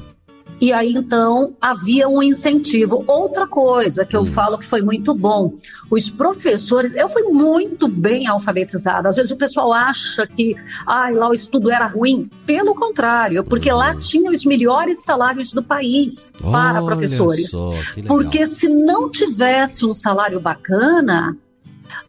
E 0.66 0.74
aí 0.74 0.94
então 0.94 1.56
havia 1.62 2.10
um 2.10 2.24
incentivo. 2.24 3.04
Outra 3.06 3.46
coisa 3.48 4.04
que 4.04 4.16
eu 4.18 4.26
falo 4.26 4.58
que 4.58 4.66
foi 4.66 4.82
muito 4.82 5.14
bom, 5.14 5.54
os 5.92 6.10
professores, 6.10 6.92
eu 6.96 7.08
fui 7.08 7.22
muito 7.24 7.88
bem 7.88 8.26
alfabetizada. 8.26 9.08
Às 9.10 9.16
vezes 9.16 9.32
o 9.32 9.36
pessoal 9.38 9.72
acha 9.72 10.26
que 10.26 10.56
ai, 10.88 11.14
lá 11.14 11.30
o 11.30 11.34
estudo 11.34 11.70
era 11.70 11.86
ruim. 11.86 12.28
Pelo 12.48 12.74
contrário, 12.74 13.44
porque 13.44 13.72
lá 13.72 13.94
tinha 13.96 14.32
os 14.32 14.44
melhores 14.44 15.04
salários 15.06 15.54
do 15.54 15.62
país 15.62 16.32
para 16.42 16.82
Olha 16.82 16.86
professores. 16.86 17.52
só. 17.52 17.70
Porque 18.08 18.48
se 18.48 18.68
não 18.68 19.08
tivesse 19.12 19.86
um 19.86 19.94
salário 19.94 20.40
bacana, 20.40 21.38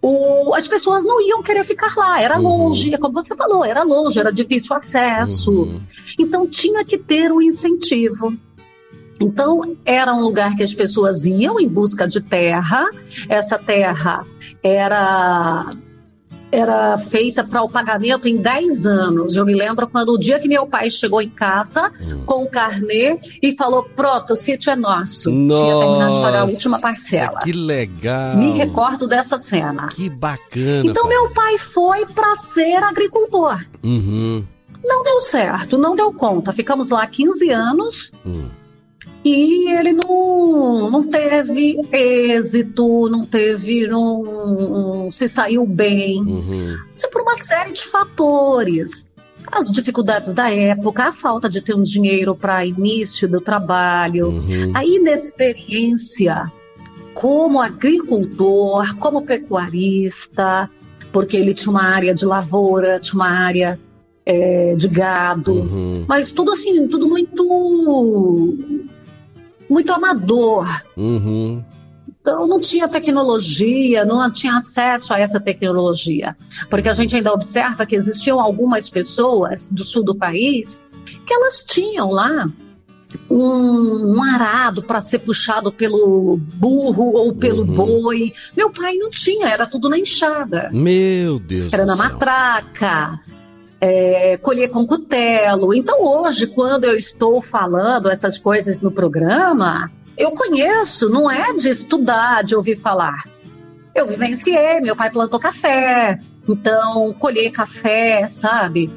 o- 0.01 0.55
as 0.55 0.67
pessoas 0.67 1.05
não 1.05 1.21
iam 1.21 1.43
querer 1.43 1.63
ficar 1.65 1.95
lá. 1.95 2.21
Era 2.23 2.37
Uhum. 2.39 2.43
longe, 2.69 2.95
é 2.95 2.99
como 2.99 3.13
você 3.13 3.35
falou, 3.37 3.63
era 3.65 3.83
longe, 3.83 4.19
era 4.19 4.31
difícil 4.31 4.75
acesso. 4.75 5.53
Uhum. 5.53 5.81
Então 6.19 6.47
tinha 6.47 6.85
que 6.87 6.97
ter 6.97 7.31
um 7.31 7.43
incentivo. 7.43 8.35
Então 9.21 9.77
era 9.85 10.13
um 10.15 10.21
lugar 10.21 10.55
que 10.57 10.63
as 10.63 10.75
pessoas 10.75 11.25
iam 11.25 11.59
em 11.61 11.69
busca 11.69 12.07
de 12.07 12.21
terra. 12.21 12.85
Essa 13.29 13.59
terra 13.59 14.25
era 14.63 15.71
era 16.53 16.97
feita 16.97 17.43
para 17.43 17.61
o 17.63 17.69
pagamento 17.69 18.29
em 18.29 18.37
10 18.37 18.87
anos. 18.87 19.35
Eu 19.35 19.45
me 19.45 19.53
lembro 19.53 19.89
quando 19.89 20.11
o 20.11 20.19
dia 20.19 20.39
que 20.39 20.47
meu 20.49 20.65
pai 20.65 20.89
chegou 20.91 21.21
em 21.21 21.29
casa 21.29 21.91
Hum. 22.01 22.23
com 22.25 22.45
o 22.45 22.49
carnê 22.49 23.19
e 23.43 23.53
falou: 23.57 23.83
"Pronto, 23.97 24.33
o 24.33 24.37
sítio 24.37 24.71
é 24.71 24.77
nosso". 24.77 25.31
Tinha 25.31 25.55
terminado 25.79 26.15
de 26.15 26.21
pagar 26.21 26.41
a 26.43 26.45
última 26.45 26.79
parcela. 26.81 27.41
Que 27.41 27.53
legal. 27.53 28.37
Me 28.37 28.53
recordo 28.53 29.09
dessa 29.09 29.37
cena. 29.37 29.89
Que 29.89 30.09
bacana. 30.09 30.85
Então 30.89 31.09
meu 31.09 31.31
pai 31.31 31.59
foi 31.59 32.07
para 32.07 32.37
ser 32.37 32.77
agricultor. 32.83 33.61
Uhum. 33.83 34.45
Não 34.85 35.03
deu 35.03 35.21
certo, 35.21 35.77
não 35.77 35.97
deu 35.97 36.13
conta. 36.13 36.53
Ficamos 36.53 36.91
lá 36.91 37.05
15 37.07 37.51
anos 37.51 38.13
Hum. 38.25 38.49
E 39.29 39.71
ele 39.73 39.93
não, 39.93 40.91
não 40.91 41.03
teve 41.05 41.77
êxito, 41.93 43.09
não 43.09 43.25
teve, 43.27 43.87
não, 43.87 45.09
se 45.11 45.27
saiu 45.29 45.67
bem. 45.67 46.21
Uhum. 46.21 46.77
Isso 46.95 47.09
por 47.11 47.23
uma 47.23 47.37
série 47.37 47.73
de 47.73 47.83
fatores. 47.85 49.15
As 49.51 49.71
dificuldades 49.71 50.33
da 50.33 50.51
época, 50.51 51.05
a 51.05 51.13
falta 51.13 51.49
de 51.49 51.61
ter 51.61 51.75
um 51.75 51.83
dinheiro 51.83 52.35
para 52.35 52.65
início 52.67 53.29
do 53.29 53.41
trabalho, 53.41 54.29
Uhum. 54.29 54.73
a 54.75 54.85
inexperiência 54.85 56.51
como 57.15 57.61
agricultor, 57.61 58.97
como 58.99 59.23
pecuarista, 59.23 60.69
porque 61.13 61.37
ele 61.37 61.55
tinha 61.55 61.71
uma 61.71 61.85
área 61.85 62.15
de 62.15 62.27
lavoura, 62.27 62.99
tinha 63.01 63.15
uma 63.23 63.31
área 63.31 63.79
eh, 64.27 64.75
de 64.77 64.89
gado, 64.89 65.53
Uhum. 65.53 66.05
mas 66.09 66.33
tudo 66.33 66.51
assim, 66.53 66.89
tudo 66.89 67.09
muito 67.09 68.59
muito 69.69 69.93
amador. 69.93 70.67
Uhum. 70.97 71.65
Então 72.21 72.47
não 72.49 72.61
tinha 72.61 72.89
tecnologia, 72.89 74.05
não 74.05 74.29
tinha 74.33 74.57
acesso 74.57 75.13
a 75.15 75.19
essa 75.21 75.39
tecnologia, 75.39 76.37
porque 76.69 76.89
a 76.89 76.93
gente 76.93 77.15
ainda 77.15 77.33
observa 77.33 77.87
que 77.87 77.95
existiam 77.95 78.41
algumas 78.41 78.91
pessoas 78.91 79.69
do 79.69 79.85
sul 79.85 80.03
do 80.05 80.15
país 80.17 80.83
que 81.25 81.33
elas 81.33 81.63
tinham 81.63 82.11
lá 82.11 82.49
um, 83.31 84.17
um 84.17 84.23
arado 84.23 84.83
para 84.83 85.01
ser 85.01 85.21
puxado 85.21 85.71
pelo 85.73 86.37
burro 86.37 87.13
ou 87.15 87.33
pelo 87.33 87.63
Uhum. 87.63 87.75
boi. 88.03 88.33
Meu 88.57 88.71
pai 88.73 88.95
não 88.97 89.09
tinha, 89.09 89.49
era 89.49 89.67
tudo 89.67 89.89
na 89.89 89.97
enxada. 89.99 90.69
Meu 90.73 91.39
Deus 91.39 91.73
Era 91.73 91.87
na 91.87 91.97
céu. 91.97 92.05
matraca, 92.05 93.21
é, 93.81 94.37
colher 94.39 94.71
com 94.71 94.87
cutelo. 94.87 95.75
Então, 95.75 96.05
hoje, 96.05 96.47
quando 96.47 96.85
eu 96.85 96.97
estou 96.97 97.41
falando 97.43 98.11
essas 98.11 98.39
coisas 98.39 98.81
no 98.81 98.91
programa, 98.91 99.91
eu 100.17 100.33
conheço, 100.33 101.11
não 101.11 101.31
é 101.31 101.53
de 101.53 101.69
estudar, 101.69 102.43
de 102.43 102.55
ouvir 102.55 102.77
falar. 102.77 103.25
Eu 103.95 104.07
vivenciei, 104.07 104.81
meu 104.81 104.95
pai 104.95 105.11
plantou 105.11 105.41
café, 105.41 106.19
então 106.47 107.15
colher 107.19 107.51
café, 107.51 108.27
sabe? 108.29 108.91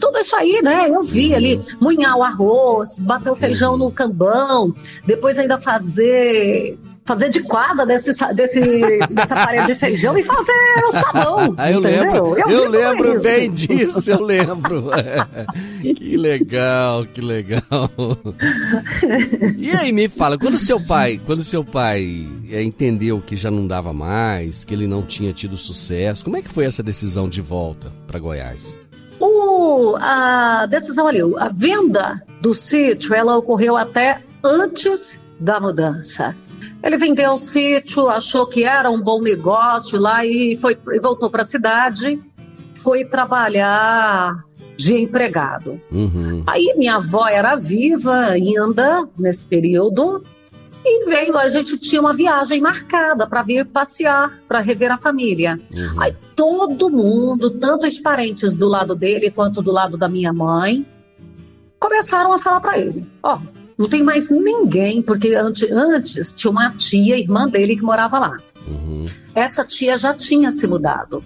Tudo 0.00 0.18
isso 0.18 0.36
aí, 0.36 0.60
né? 0.62 0.88
Eu 0.88 1.02
vi 1.02 1.34
ali, 1.34 1.60
munhar 1.80 2.16
o 2.16 2.22
arroz, 2.22 3.02
bater 3.04 3.30
o 3.30 3.36
feijão 3.36 3.76
no 3.76 3.90
cambão, 3.90 4.74
depois 5.06 5.38
ainda 5.38 5.56
fazer 5.56 6.78
fazer 7.06 7.28
de 7.30 7.40
quadra 7.44 7.86
desse, 7.86 8.10
desse, 8.34 8.60
dessa 9.10 9.34
parede 9.34 9.66
de 9.68 9.74
feijão 9.74 10.18
e 10.18 10.22
fazer 10.22 10.52
o 10.84 10.90
sabão. 10.92 11.54
Ah, 11.58 11.70
eu 11.70 11.78
entendeu? 11.78 12.02
lembro, 12.34 12.38
eu, 12.38 12.44
tudo 12.64 12.70
lembro 12.70 13.14
isso. 13.14 13.22
bem 13.22 13.50
disso, 13.52 14.10
eu 14.10 14.20
lembro. 14.22 14.88
que 15.96 16.16
legal, 16.16 17.06
que 17.06 17.20
legal. 17.20 17.62
E 19.58 19.70
aí, 19.70 19.92
me 19.92 20.08
fala, 20.08 20.36
quando 20.38 20.58
seu 20.58 20.80
pai, 20.84 21.20
quando 21.24 21.42
seu 21.42 21.64
pai 21.64 22.26
é, 22.50 22.62
entendeu 22.62 23.22
que 23.24 23.36
já 23.36 23.50
não 23.50 23.66
dava 23.66 23.92
mais, 23.92 24.64
que 24.64 24.74
ele 24.74 24.86
não 24.86 25.02
tinha 25.02 25.32
tido 25.32 25.56
sucesso, 25.56 26.24
como 26.24 26.36
é 26.36 26.42
que 26.42 26.50
foi 26.50 26.64
essa 26.64 26.82
decisão 26.82 27.28
de 27.28 27.40
volta 27.40 27.92
para 28.06 28.18
Goiás? 28.18 28.78
O- 29.20 29.96
a 29.98 30.66
decisão 30.66 31.06
ali, 31.06 31.20
a 31.38 31.48
venda 31.48 32.20
do 32.42 32.52
sítio, 32.52 33.14
ela 33.14 33.36
ocorreu 33.36 33.76
até 33.76 34.20
antes 34.44 35.24
da 35.40 35.60
mudança. 35.60 36.36
Ele 36.86 36.96
vendeu 36.96 37.32
o 37.32 37.36
sítio, 37.36 38.08
achou 38.08 38.46
que 38.46 38.62
era 38.62 38.88
um 38.88 39.02
bom 39.02 39.20
negócio 39.20 40.00
lá 40.00 40.24
e 40.24 40.54
foi 40.54 40.78
e 40.92 41.00
voltou 41.00 41.28
para 41.28 41.42
a 41.42 41.44
cidade, 41.44 42.16
foi 42.76 43.04
trabalhar 43.04 44.36
de 44.76 44.94
empregado. 44.94 45.80
Uhum. 45.90 46.44
Aí 46.46 46.74
minha 46.76 46.94
avó 46.94 47.26
era 47.26 47.56
viva 47.56 48.26
ainda 48.26 49.08
nesse 49.18 49.44
período 49.48 50.22
e 50.84 51.06
veio, 51.06 51.36
a 51.36 51.48
gente 51.48 51.76
tinha 51.76 52.00
uma 52.00 52.14
viagem 52.14 52.60
marcada 52.60 53.26
para 53.26 53.42
vir 53.42 53.66
passear, 53.66 54.40
para 54.46 54.60
rever 54.60 54.92
a 54.92 54.96
família. 54.96 55.58
Uhum. 55.74 56.00
Aí 56.00 56.14
todo 56.36 56.88
mundo, 56.88 57.50
tanto 57.50 57.84
os 57.84 57.98
parentes 57.98 58.54
do 58.54 58.68
lado 58.68 58.94
dele 58.94 59.32
quanto 59.32 59.60
do 59.60 59.72
lado 59.72 59.96
da 59.96 60.08
minha 60.08 60.32
mãe, 60.32 60.86
começaram 61.80 62.32
a 62.32 62.38
falar 62.38 62.60
para 62.60 62.78
ele: 62.78 63.04
Ó, 63.24 63.40
não 63.78 63.88
tem 63.88 64.02
mais 64.02 64.30
ninguém, 64.30 65.02
porque 65.02 65.34
antes, 65.34 65.70
antes 65.70 66.34
tinha 66.34 66.50
uma 66.50 66.70
tia, 66.76 67.18
irmã 67.18 67.48
dele, 67.48 67.76
que 67.76 67.82
morava 67.82 68.18
lá. 68.18 68.36
Uhum. 68.66 69.04
Essa 69.34 69.64
tia 69.64 69.98
já 69.98 70.14
tinha 70.14 70.50
se 70.50 70.66
mudado. 70.66 71.22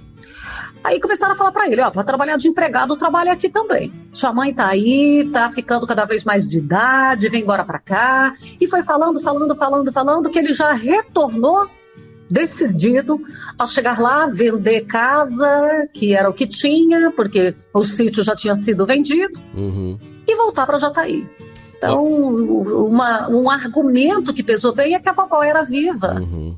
Aí 0.82 0.98
começaram 0.98 1.34
a 1.34 1.36
falar 1.36 1.52
para 1.52 1.68
ele, 1.68 1.80
ó, 1.82 1.90
para 1.90 2.02
trabalhar 2.02 2.36
de 2.38 2.48
empregado, 2.48 2.96
trabalha 2.96 3.32
aqui 3.32 3.50
também. 3.50 3.92
Sua 4.12 4.32
mãe 4.32 4.52
tá 4.52 4.66
aí, 4.66 5.28
tá 5.30 5.48
ficando 5.50 5.86
cada 5.86 6.06
vez 6.06 6.24
mais 6.24 6.46
de 6.46 6.58
idade, 6.58 7.28
vem 7.28 7.42
embora 7.42 7.64
para 7.64 7.78
cá. 7.78 8.32
E 8.58 8.66
foi 8.66 8.82
falando, 8.82 9.20
falando, 9.20 9.54
falando, 9.54 9.92
falando 9.92 10.30
que 10.30 10.38
ele 10.38 10.54
já 10.54 10.72
retornou 10.72 11.68
decidido 12.30 13.20
ao 13.58 13.66
chegar 13.66 14.00
lá 14.00 14.26
vender 14.26 14.86
casa, 14.86 15.86
que 15.92 16.14
era 16.14 16.30
o 16.30 16.32
que 16.32 16.46
tinha, 16.46 17.10
porque 17.10 17.54
o 17.74 17.84
sítio 17.84 18.24
já 18.24 18.34
tinha 18.34 18.54
sido 18.54 18.86
vendido, 18.86 19.38
Uhum. 19.54 19.98
e 20.26 20.36
voltar 20.36 20.66
para 20.66 20.78
Jataí. 20.78 21.28
Então, 21.88 22.04
uma- 22.88 23.28
um 23.30 23.48
argumento 23.48 24.34
que 24.34 24.42
pesou 24.42 24.74
bem 24.74 24.94
é 24.94 25.00
que 25.00 25.08
a 25.08 25.14
vovó 25.14 25.42
era 25.42 25.62
viva. 25.64 26.20
Uhum. 26.20 26.56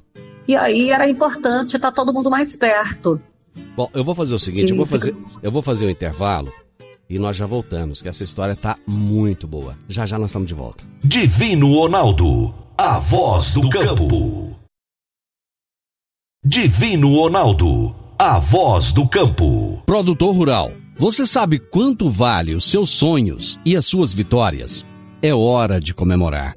E 0.48 0.56
aí 0.56 0.90
era 0.90 1.08
importante 1.08 1.76
estar 1.76 1.92
todo 1.92 2.12
mundo 2.12 2.28
mais 2.28 2.56
perto. 2.56 3.20
Bom, 3.76 3.88
eu 3.94 4.02
vou 4.02 4.14
fazer 4.14 4.35
o 4.35 4.38
seguinte, 4.38 4.70
eu 4.70 4.76
vou 4.76 4.87
fazer, 4.87 5.14
eu 5.42 5.52
vou 5.52 5.62
fazer 5.62 5.87
o 5.87 5.90
intervalo 5.90 6.52
e 7.08 7.18
nós 7.18 7.37
já 7.37 7.46
voltamos, 7.46 8.02
que 8.02 8.08
essa 8.08 8.24
história 8.24 8.56
tá 8.56 8.76
muito 8.87 9.46
boa. 9.46 9.76
Já 9.88 10.04
já 10.06 10.18
nós 10.18 10.30
estamos 10.30 10.48
de 10.48 10.54
volta. 10.54 10.82
Divino 11.04 11.72
Ronaldo, 11.72 12.52
a 12.76 12.98
voz 12.98 13.54
do 13.54 13.68
campo. 13.70 14.56
Divino 16.44 17.14
Ronaldo, 17.14 17.94
a 18.18 18.38
voz 18.40 18.90
do 18.92 19.06
campo. 19.08 19.80
Produtor 19.87 20.35
rural, 20.35 20.72
você 20.98 21.24
sabe 21.24 21.58
quanto 21.61 22.11
vale 22.11 22.54
os 22.54 22.68
seus 22.68 22.90
sonhos 22.90 23.61
e 23.64 23.76
as 23.76 23.87
suas 23.87 24.12
vitórias? 24.12 24.85
É 25.24 25.32
hora 25.32 25.80
de 25.80 25.94
comemorar. 25.94 26.56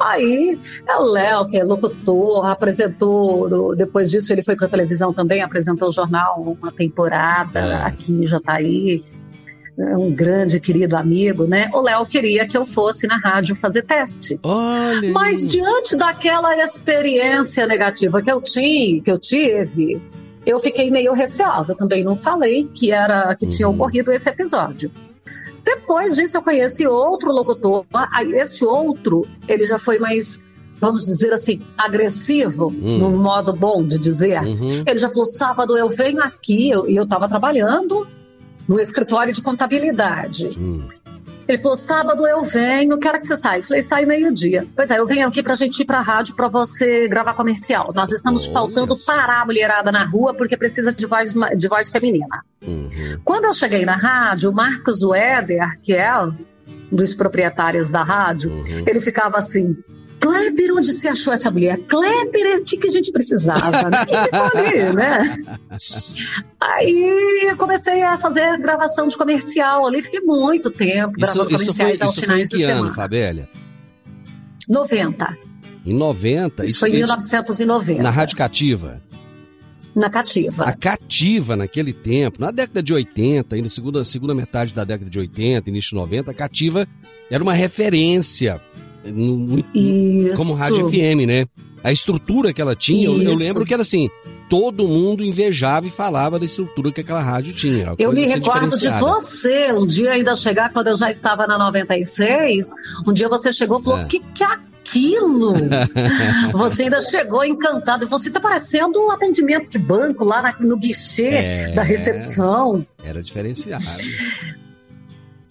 Aí 0.00 0.58
é 0.88 0.96
o 0.96 1.04
Léo, 1.04 1.48
que 1.48 1.56
é 1.56 1.62
locutor, 1.62 2.44
apresentou. 2.44 3.76
Depois 3.76 4.10
disso, 4.10 4.32
ele 4.32 4.42
foi 4.42 4.56
para 4.56 4.66
televisão 4.66 5.12
também, 5.12 5.40
apresentou 5.40 5.88
o 5.88 5.92
jornal 5.92 6.42
uma 6.42 6.72
temporada 6.72 7.60
é. 7.60 7.74
aqui 7.84 8.12
em 8.12 8.26
Jataí. 8.26 9.04
É 9.04 9.25
um 9.78 10.10
grande 10.10 10.58
querido 10.58 10.96
amigo, 10.96 11.44
né? 11.44 11.70
O 11.72 11.82
Léo 11.82 12.06
queria 12.06 12.48
que 12.48 12.56
eu 12.56 12.64
fosse 12.64 13.06
na 13.06 13.18
rádio 13.18 13.54
fazer 13.54 13.82
teste. 13.82 14.38
Olha. 14.42 15.12
Mas 15.12 15.46
diante 15.46 15.96
daquela 15.96 16.56
experiência 16.56 17.66
negativa 17.66 18.22
que 18.22 18.30
eu 18.30 18.40
tinha, 18.40 19.02
que 19.02 19.10
eu 19.10 19.18
tive, 19.18 20.00
eu 20.46 20.58
fiquei 20.58 20.90
meio 20.90 21.12
receosa. 21.12 21.76
Também 21.76 22.02
não 22.02 22.16
falei 22.16 22.64
que 22.64 22.90
era 22.90 23.34
que 23.34 23.46
tinha 23.46 23.68
uhum. 23.68 23.74
ocorrido 23.74 24.12
esse 24.12 24.28
episódio. 24.30 24.90
Depois 25.62 26.16
disso, 26.16 26.38
eu 26.38 26.42
conheci 26.42 26.86
outro 26.86 27.30
locutor. 27.30 27.84
Esse 28.34 28.64
outro, 28.64 29.26
ele 29.48 29.66
já 29.66 29.78
foi 29.78 29.98
mais, 29.98 30.48
vamos 30.80 31.04
dizer 31.04 31.32
assim, 31.32 31.60
agressivo, 31.76 32.68
hum. 32.68 32.98
num 32.98 33.16
modo 33.16 33.52
bom 33.52 33.84
de 33.84 33.98
dizer. 33.98 34.40
Uhum. 34.42 34.84
Ele 34.86 34.96
já 34.96 35.08
falou: 35.08 35.26
sábado 35.26 35.76
eu 35.76 35.88
venho 35.88 36.22
aqui, 36.22 36.70
e 36.70 36.96
eu 36.96 37.02
estava 37.02 37.28
trabalhando 37.28 38.06
no 38.68 38.80
escritório 38.80 39.32
de 39.32 39.42
contabilidade. 39.42 40.50
Hum. 40.58 40.86
Ele 41.48 41.58
falou: 41.58 41.76
sábado 41.76 42.26
eu 42.26 42.42
venho, 42.42 42.98
quero 42.98 43.20
que 43.20 43.26
você 43.26 43.36
saia. 43.36 43.58
Eu 43.58 43.62
falei: 43.62 43.82
sai 43.82 44.04
meio-dia. 44.04 44.66
Pois 44.74 44.90
é, 44.90 44.98
eu 44.98 45.06
venho 45.06 45.28
aqui 45.28 45.42
pra 45.42 45.54
gente 45.54 45.80
ir 45.80 45.84
pra 45.84 46.00
rádio 46.00 46.34
pra 46.34 46.48
você 46.48 47.06
gravar 47.08 47.34
comercial. 47.34 47.92
Nós 47.94 48.12
estamos 48.12 48.46
faltando 48.46 48.96
parar 48.98 49.42
a 49.42 49.46
mulherada 49.46 49.92
na 49.92 50.04
rua 50.04 50.34
porque 50.34 50.56
precisa 50.56 50.92
de 50.92 51.06
voz, 51.06 51.34
de 51.56 51.68
voz 51.68 51.90
feminina. 51.90 52.44
Uhum. 52.66 53.20
Quando 53.24 53.44
eu 53.44 53.52
cheguei 53.52 53.84
na 53.84 53.94
rádio, 53.94 54.50
o 54.50 54.54
Marcos 54.54 55.02
Weder, 55.02 55.78
que 55.80 55.94
é 55.94 56.20
um 56.20 56.34
dos 56.90 57.14
proprietários 57.14 57.90
da 57.90 58.02
rádio, 58.02 58.50
uhum. 58.50 58.84
ele 58.86 59.00
ficava 59.00 59.36
assim: 59.36 59.76
Kleber, 60.20 60.74
onde 60.74 60.92
você 60.92 61.08
achou 61.08 61.32
essa 61.32 61.50
mulher? 61.50 61.78
Kleber, 61.88 62.46
é 62.46 62.56
o 62.56 62.64
que, 62.64 62.76
que 62.76 62.88
a 62.88 62.90
gente 62.90 63.12
precisava? 63.12 63.90
Né? 63.90 64.04
Que 64.06 64.16
ficou 64.16 64.60
ali, 64.60 64.94
né? 64.94 65.20
Aí 66.60 67.48
eu 67.48 67.56
comecei 67.56 68.02
a 68.02 68.16
fazer 68.18 68.58
gravação 68.58 69.08
de 69.08 69.16
comercial 69.16 69.86
ali, 69.86 70.02
fiquei 70.02 70.20
muito 70.20 70.70
tempo 70.70 71.12
gravando 71.12 71.50
isso, 71.50 71.66
comerciais 71.66 71.94
isso 71.94 71.98
foi, 71.98 72.06
aos 72.06 72.18
finais 72.18 72.50
foi 72.50 72.58
em 72.58 72.60
que 72.60 72.66
de 72.66 72.70
ano, 72.72 72.80
semana. 72.80 72.94
Fabélia? 72.94 73.48
90. 74.68 75.38
Em 75.84 75.94
90? 75.94 76.64
Isso, 76.64 76.72
isso 76.72 76.80
foi 76.80 76.90
em 76.90 76.94
1990. 76.94 78.02
Na 78.02 78.10
Rádio 78.10 78.36
Cativa? 78.36 79.00
Na 79.94 80.10
Cativa. 80.10 80.64
A 80.64 80.72
Cativa, 80.72 81.56
naquele 81.56 81.92
tempo, 81.92 82.40
na 82.40 82.50
década 82.50 82.82
de 82.82 82.92
80, 82.92 83.54
ainda 83.54 83.68
segunda, 83.68 84.04
segunda 84.04 84.34
metade 84.34 84.74
da 84.74 84.84
década 84.84 85.08
de 85.08 85.18
80, 85.18 85.70
início 85.70 85.90
de 85.90 85.94
90, 85.94 86.30
a 86.30 86.34
Cativa 86.34 86.86
era 87.30 87.42
uma 87.42 87.54
referência 87.54 88.60
no, 89.12 89.36
no, 89.36 90.36
como 90.36 90.54
rádio 90.54 90.88
FM, 90.90 91.26
né? 91.26 91.46
A 91.82 91.92
estrutura 91.92 92.52
que 92.52 92.60
ela 92.60 92.74
tinha, 92.74 93.06
eu, 93.06 93.22
eu, 93.22 93.34
lembro 93.34 93.64
que 93.64 93.72
era 93.72 93.82
assim, 93.82 94.08
todo 94.48 94.88
mundo 94.88 95.24
invejava 95.24 95.86
e 95.86 95.90
falava 95.90 96.38
da 96.38 96.44
estrutura 96.44 96.92
que 96.92 97.00
aquela 97.00 97.22
rádio 97.22 97.52
tinha. 97.52 97.94
Eu 97.98 98.12
me 98.12 98.22
assim 98.22 98.34
recordo 98.34 98.76
de 98.76 98.88
você, 98.90 99.72
um 99.72 99.86
dia 99.86 100.12
ainda 100.12 100.34
chegar, 100.34 100.72
quando 100.72 100.88
eu 100.88 100.96
já 100.96 101.08
estava 101.08 101.46
na 101.46 101.58
96, 101.58 102.70
um 103.06 103.12
dia 103.12 103.28
você 103.28 103.52
chegou 103.52 103.78
e 103.78 103.84
falou, 103.84 104.00
o 104.00 104.02
é. 104.02 104.06
que 104.06 104.18
que 104.18 104.42
é 104.42 104.46
aquilo? 104.46 105.54
você 106.52 106.84
ainda 106.84 107.00
chegou 107.00 107.44
encantado, 107.44 108.06
você 108.06 108.28
está 108.28 108.40
parecendo 108.40 108.98
um 108.98 109.10
atendimento 109.10 109.70
de 109.70 109.78
banco 109.78 110.24
lá 110.24 110.42
na, 110.42 110.56
no 110.60 110.76
guichê 110.76 111.28
é, 111.28 111.74
da 111.74 111.82
recepção. 111.82 112.86
Era 113.04 113.22
diferenciado. 113.22 113.84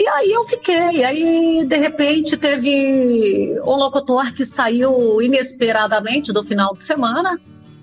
E 0.05 0.07
aí 0.07 0.31
eu 0.31 0.43
fiquei. 0.43 1.03
Aí, 1.03 1.65
de 1.65 1.77
repente, 1.77 2.37
teve 2.37 3.59
um 3.61 3.75
locutor 3.75 4.31
que 4.31 4.45
saiu 4.45 5.19
inesperadamente 5.19 6.31
do 6.31 6.43
final 6.43 6.75
de 6.75 6.83
semana. 6.83 7.39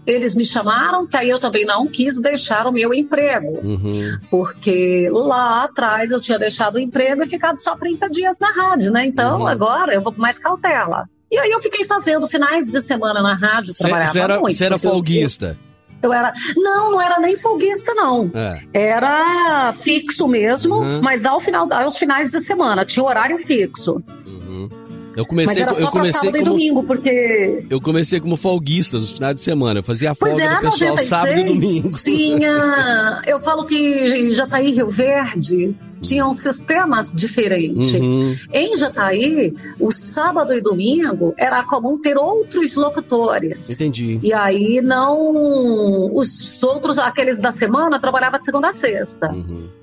Eles 0.06 0.36
me 0.36 0.44
chamaram, 0.44 1.04
que 1.04 1.16
aí 1.16 1.28
eu 1.28 1.40
também 1.40 1.64
não 1.64 1.84
quis 1.88 2.20
deixar 2.20 2.68
o 2.68 2.72
meu 2.72 2.94
emprego. 2.94 3.58
Uhum. 3.66 4.20
Porque 4.30 5.08
lá 5.10 5.64
atrás 5.64 6.12
eu 6.12 6.20
tinha 6.20 6.38
deixado 6.38 6.76
o 6.76 6.78
emprego 6.78 7.24
e 7.24 7.26
ficado 7.26 7.60
só 7.60 7.76
30 7.76 8.08
dias 8.08 8.38
na 8.38 8.52
rádio, 8.52 8.92
né? 8.92 9.04
Então 9.04 9.40
uhum. 9.40 9.48
agora 9.48 9.92
eu 9.92 10.00
vou 10.00 10.12
com 10.12 10.22
mais 10.22 10.38
cautela. 10.38 11.08
E 11.28 11.36
aí 11.36 11.50
eu 11.50 11.58
fiquei 11.58 11.84
fazendo 11.84 12.28
finais 12.28 12.66
de 12.66 12.80
semana 12.82 13.20
na 13.20 13.34
rádio, 13.34 13.74
trabalhava 13.74 14.12
cê 14.12 14.20
era, 14.20 14.38
muito. 14.38 14.56
Você 14.56 14.64
era 14.64 14.78
folguista? 14.78 15.58
Eu, 15.60 15.71
eu 16.02 16.12
era. 16.12 16.32
Não, 16.56 16.90
não 16.90 17.00
era 17.00 17.18
nem 17.20 17.36
folguista, 17.36 17.94
não. 17.94 18.30
É. 18.34 18.90
Era 18.90 19.72
fixo 19.72 20.26
mesmo, 20.26 20.76
uhum. 20.76 21.00
mas 21.00 21.24
ao 21.24 21.40
final, 21.40 21.68
aos 21.72 21.96
finais 21.96 22.30
de 22.30 22.40
semana, 22.40 22.84
tinha 22.84 23.04
horário 23.04 23.38
fixo. 23.38 24.02
Uhum. 24.26 24.68
Eu 25.16 25.26
comecei, 25.26 25.62
Mas 25.64 25.72
era 25.72 25.74
só 25.74 25.86
eu 25.86 25.90
comecei 25.90 26.12
sábado 26.12 26.32
como, 26.32 26.46
e 26.46 26.50
domingo, 26.50 26.84
porque... 26.84 27.66
Eu 27.68 27.80
comecei 27.80 28.20
como 28.20 28.36
folguista 28.36 28.96
nos 28.98 29.12
finais 29.12 29.34
de 29.34 29.40
semana. 29.40 29.80
Eu 29.80 29.84
fazia 29.84 30.14
folga 30.14 30.42
é, 30.42 30.54
do 30.54 30.60
pessoal 30.60 30.90
96, 30.90 31.08
sábado 31.08 31.38
e 31.38 31.44
domingo. 31.44 31.90
Tinha... 31.90 33.22
Eu 33.26 33.38
falo 33.38 33.64
que 33.64 34.32
Jataí 34.32 34.72
Rio 34.72 34.86
Verde 34.88 35.76
tinham 36.00 36.32
sistemas 36.32 37.12
diferentes. 37.14 37.94
Uhum. 37.94 38.36
Em 38.52 38.76
Jataí, 38.76 39.54
o 39.78 39.90
sábado 39.92 40.52
e 40.52 40.60
domingo 40.60 41.34
era 41.36 41.62
comum 41.62 41.98
ter 42.00 42.16
outros 42.16 42.74
locutores. 42.76 43.70
Entendi. 43.70 44.18
E 44.22 44.32
aí 44.32 44.80
não... 44.82 46.12
Os 46.14 46.62
outros, 46.62 46.98
aqueles 46.98 47.40
da 47.40 47.52
semana, 47.52 48.00
trabalhava 48.00 48.38
de 48.38 48.46
segunda 48.46 48.70
a 48.70 48.72
sexta. 48.72 49.30
Uhum. 49.30 49.81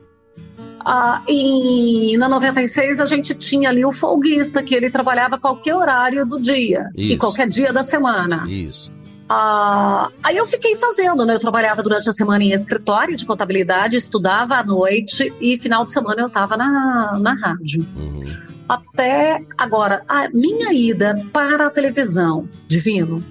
Ah, 0.85 1.21
em, 1.27 2.17
na 2.17 2.29
96 2.29 2.99
a 2.99 3.05
gente 3.05 3.33
tinha 3.35 3.69
ali 3.69 3.85
o 3.85 3.91
folguista, 3.91 4.63
que 4.63 4.73
ele 4.73 4.89
trabalhava 4.89 5.37
qualquer 5.37 5.75
horário 5.75 6.25
do 6.25 6.39
dia 6.39 6.89
Isso. 6.95 7.13
e 7.13 7.17
qualquer 7.17 7.47
dia 7.47 7.73
da 7.73 7.83
semana. 7.83 8.45
Isso. 8.49 8.91
Ah, 9.27 10.09
aí 10.23 10.37
eu 10.37 10.45
fiquei 10.47 10.75
fazendo, 10.75 11.23
né? 11.23 11.35
Eu 11.35 11.39
trabalhava 11.39 11.83
durante 11.83 12.09
a 12.09 12.11
semana 12.11 12.43
em 12.43 12.51
escritório 12.51 13.15
de 13.15 13.25
contabilidade, 13.25 13.95
estudava 13.95 14.55
à 14.55 14.63
noite 14.63 15.31
e 15.39 15.55
final 15.57 15.85
de 15.85 15.93
semana 15.93 16.21
eu 16.21 16.27
estava 16.27 16.57
na, 16.57 17.19
na 17.19 17.35
rádio. 17.35 17.85
Uhum. 17.95 18.49
Até 18.67 19.43
agora, 19.57 20.03
a 20.07 20.29
minha 20.29 20.73
ida 20.73 21.23
para 21.31 21.67
a 21.67 21.69
televisão, 21.69 22.49
Divino, 22.67 23.23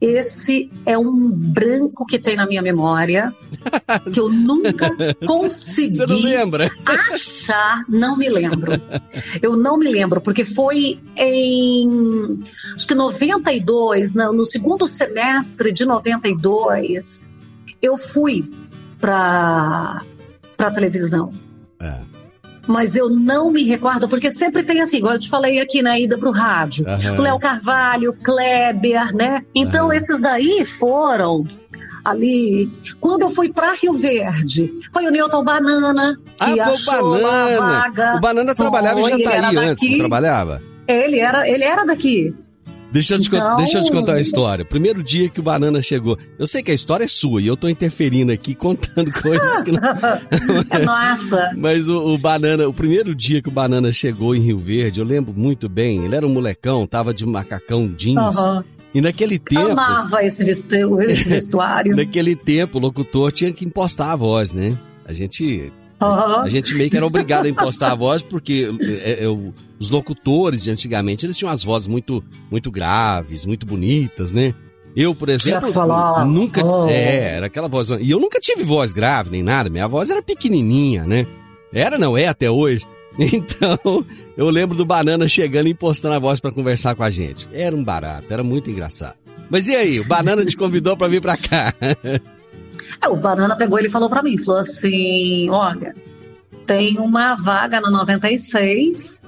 esse 0.00 0.70
é 0.84 0.98
um 0.98 1.30
branco 1.30 2.04
que 2.04 2.18
tem 2.18 2.36
na 2.36 2.46
minha 2.46 2.60
memória, 2.60 3.34
que 4.12 4.20
eu 4.20 4.28
nunca 4.28 4.90
consegui 5.26 5.94
Você 5.94 6.06
não 6.06 6.20
lembra? 6.20 6.70
achar, 6.84 7.84
não 7.88 8.16
me 8.16 8.28
lembro. 8.28 8.72
Eu 9.40 9.56
não 9.56 9.76
me 9.78 9.88
lembro, 9.88 10.20
porque 10.20 10.44
foi 10.44 11.00
em 11.16 12.38
acho 12.74 12.86
que 12.86 12.94
92, 12.94 14.14
no, 14.14 14.32
no 14.32 14.44
segundo 14.44 14.86
semestre 14.86 15.72
de 15.72 15.84
92, 15.84 17.28
eu 17.80 17.96
fui 17.96 18.50
para 19.00 20.02
para 20.56 20.70
televisão. 20.70 21.32
É. 21.80 22.13
Mas 22.66 22.96
eu 22.96 23.10
não 23.10 23.50
me 23.50 23.62
recordo, 23.64 24.08
porque 24.08 24.30
sempre 24.30 24.62
tem 24.62 24.80
assim, 24.80 24.98
igual 24.98 25.14
eu 25.14 25.20
te 25.20 25.28
falei 25.28 25.60
aqui 25.60 25.82
na 25.82 25.98
ida 25.98 26.16
pro 26.16 26.30
rádio. 26.30 26.86
O 27.18 27.20
Léo 27.22 27.38
Carvalho, 27.38 28.12
Kleber, 28.22 29.14
né? 29.14 29.42
Então 29.54 29.86
Aham. 29.86 29.94
esses 29.94 30.20
daí 30.20 30.64
foram 30.64 31.44
ali. 32.04 32.68
Quando 33.00 33.22
eu 33.22 33.30
fui 33.30 33.52
para 33.52 33.72
Rio 33.72 33.92
Verde, 33.94 34.70
foi 34.92 35.06
o 35.06 35.10
Newton 35.10 35.44
Banana 35.44 36.16
Ah, 36.40 36.44
que 36.44 36.60
o 36.60 36.62
achou 36.62 37.18
uma 37.18 37.18
Banana. 37.20 37.60
vaga. 37.60 38.16
O 38.16 38.20
Banana 38.20 38.54
Foi, 38.54 38.64
trabalhava 38.64 39.00
em 39.00 39.04
ele 39.12 39.24
Jataí 39.24 39.56
era 39.56 39.70
antes, 39.70 39.90
não 39.90 39.98
trabalhava? 39.98 40.62
Ele 40.86 41.18
era, 41.18 41.48
ele 41.48 41.64
era 41.64 41.84
daqui. 41.86 42.34
Deixa 42.94 43.14
eu, 43.16 43.18
te, 43.18 43.26
Então- 43.26 43.56
deixa 43.56 43.78
eu 43.78 43.82
te 43.84 43.90
contar 43.90 44.12
uma 44.12 44.20
história. 44.20 44.64
Primeiro 44.64 45.02
dia 45.02 45.28
que 45.28 45.40
o 45.40 45.42
Banana 45.42 45.82
chegou. 45.82 46.16
Eu 46.38 46.46
sei 46.46 46.62
que 46.62 46.70
a 46.70 46.74
história 46.74 47.04
é 47.04 47.08
sua 47.08 47.42
e 47.42 47.46
eu 47.48 47.56
tô 47.56 47.68
interferindo 47.68 48.30
aqui, 48.30 48.54
contando 48.56 49.10
coisas 49.20 49.62
que 49.62 49.72
não. 49.72 49.80
Nossa. 50.86 51.52
Mas 51.56 51.88
o, 51.88 52.14
o 52.14 52.18
Banana, 52.18 52.68
o 52.68 52.72
primeiro 52.72 53.14
dia 53.14 53.42
que 53.42 53.48
o 53.48 53.52
Banana 53.52 53.92
chegou 53.92 54.34
em 54.34 54.40
Rio 54.40 54.58
Verde, 54.58 55.00
eu 55.00 55.04
lembro 55.06 55.34
muito 55.36 55.68
bem. 55.68 56.04
Ele 56.04 56.14
era 56.14 56.24
um 56.26 56.32
molecão, 56.32 56.86
tava 56.86 57.12
de 57.12 57.26
macacão 57.26 57.88
jeans. 57.88 58.38
Aham. 58.38 58.64
E 58.94 59.00
naquele 59.00 59.40
tempo. 59.40 59.72
Amava 59.72 60.22
esse, 60.24 60.44
vestu- 60.44 61.02
esse 61.02 61.28
vestuário. 61.28 61.96
Naquele 61.98 62.36
tempo, 62.36 62.78
o 62.78 62.80
locutor 62.80 63.32
tinha 63.32 63.52
que 63.52 63.64
impostar 63.64 64.10
a 64.10 64.16
voz, 64.16 64.52
né? 64.52 64.78
A 65.04 65.12
gente 65.12 65.72
Aham. 66.04 66.42
A 66.42 66.48
gente 66.48 66.74
meio 66.74 66.90
que 66.90 66.96
era 66.96 67.06
obrigado 67.06 67.46
a 67.46 67.48
impostar 67.48 67.92
a 67.92 67.94
voz, 67.94 68.22
porque 68.22 68.70
é, 69.04 69.24
é, 69.24 69.28
os 69.78 69.90
locutores 69.90 70.62
de 70.64 70.70
antigamente, 70.70 71.26
eles 71.26 71.36
tinham 71.36 71.52
as 71.52 71.64
vozes 71.64 71.86
muito, 71.86 72.22
muito 72.50 72.70
graves, 72.70 73.44
muito 73.44 73.66
bonitas, 73.66 74.32
né? 74.32 74.54
Eu, 74.96 75.14
por 75.14 75.28
exemplo, 75.28 75.72
falar, 75.72 76.24
nunca... 76.24 76.64
oh. 76.64 76.88
É, 76.88 77.36
era 77.36 77.46
aquela 77.46 77.68
voz... 77.68 77.88
E 77.90 78.10
eu 78.10 78.20
nunca 78.20 78.38
tive 78.38 78.62
voz 78.62 78.92
grave 78.92 79.30
nem 79.30 79.42
nada, 79.42 79.68
minha 79.68 79.88
voz 79.88 80.08
era 80.08 80.22
pequenininha, 80.22 81.04
né? 81.04 81.26
Era, 81.72 81.98
não 81.98 82.16
é 82.16 82.28
até 82.28 82.50
hoje. 82.50 82.86
Então, 83.16 84.04
eu 84.36 84.50
lembro 84.50 84.76
do 84.76 84.84
Banana 84.84 85.28
chegando 85.28 85.68
e 85.68 85.70
impostando 85.70 86.14
a 86.14 86.18
voz 86.18 86.40
pra 86.40 86.50
conversar 86.50 86.96
com 86.96 87.04
a 87.04 87.10
gente. 87.10 87.48
Era 87.52 87.74
um 87.74 87.84
barato, 87.84 88.26
era 88.28 88.42
muito 88.42 88.68
engraçado. 88.68 89.14
Mas 89.48 89.68
e 89.68 89.76
aí, 89.76 90.00
o 90.00 90.08
Banana 90.08 90.44
te 90.44 90.56
convidou 90.56 90.96
pra 90.96 91.06
vir 91.06 91.20
pra 91.20 91.36
cá? 91.36 91.72
É, 93.00 93.08
o 93.08 93.16
Banana 93.16 93.56
pegou 93.56 93.78
ele 93.78 93.88
e 93.88 93.90
falou 93.90 94.08
pra 94.08 94.22
mim, 94.22 94.36
falou 94.38 94.60
assim, 94.60 95.48
olha, 95.50 95.94
tem 96.66 96.98
uma 96.98 97.34
vaga 97.34 97.80
na 97.80 97.90
96. 97.90 99.22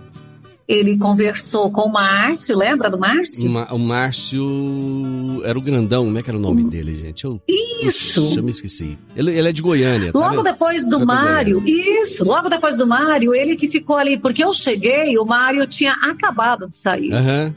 Ele 0.69 0.99
conversou 0.99 1.71
com 1.71 1.83
o 1.83 1.93
Márcio, 1.93 2.59
lembra 2.59 2.91
do 2.91 2.99
Márcio? 2.99 3.49
Ma- 3.49 3.69
o 3.73 3.79
Márcio 3.79 5.41
era 5.45 5.57
o 5.57 5.63
grandão, 5.63 6.05
como 6.07 6.19
é 6.19 6.23
que 6.25 6.29
era 6.29 6.37
o 6.37 6.41
nome 6.43 6.65
dele, 6.65 7.01
gente? 7.01 7.25
Eu, 7.25 7.41
Isso. 7.49 8.21
Puxa, 8.23 8.41
eu 8.41 8.43
me 8.43 8.51
esqueci. 8.51 8.99
Ele, 9.15 9.31
ele 9.39 9.49
é 9.49 9.53
de 9.53 9.63
Goiânia, 9.63 10.13
tá 10.13 10.19
Logo 10.19 10.31
vendo? 10.37 10.43
depois 10.43 10.89
do 10.89 10.97
pra 10.97 11.07
Mário, 11.07 11.63
isso, 11.65 12.25
logo 12.25 12.49
depois 12.49 12.77
do 12.77 12.85
Mário, 12.85 13.33
ele 13.33 13.55
que 13.55 13.69
ficou 13.69 13.97
ali, 13.97 14.19
porque 14.19 14.43
eu 14.45 14.53
cheguei, 14.53 15.17
o 15.19 15.25
Mário 15.25 15.65
tinha 15.69 15.93
acabado 16.03 16.67
de 16.67 16.75
sair. 16.77 17.13
Aham. 17.13 17.55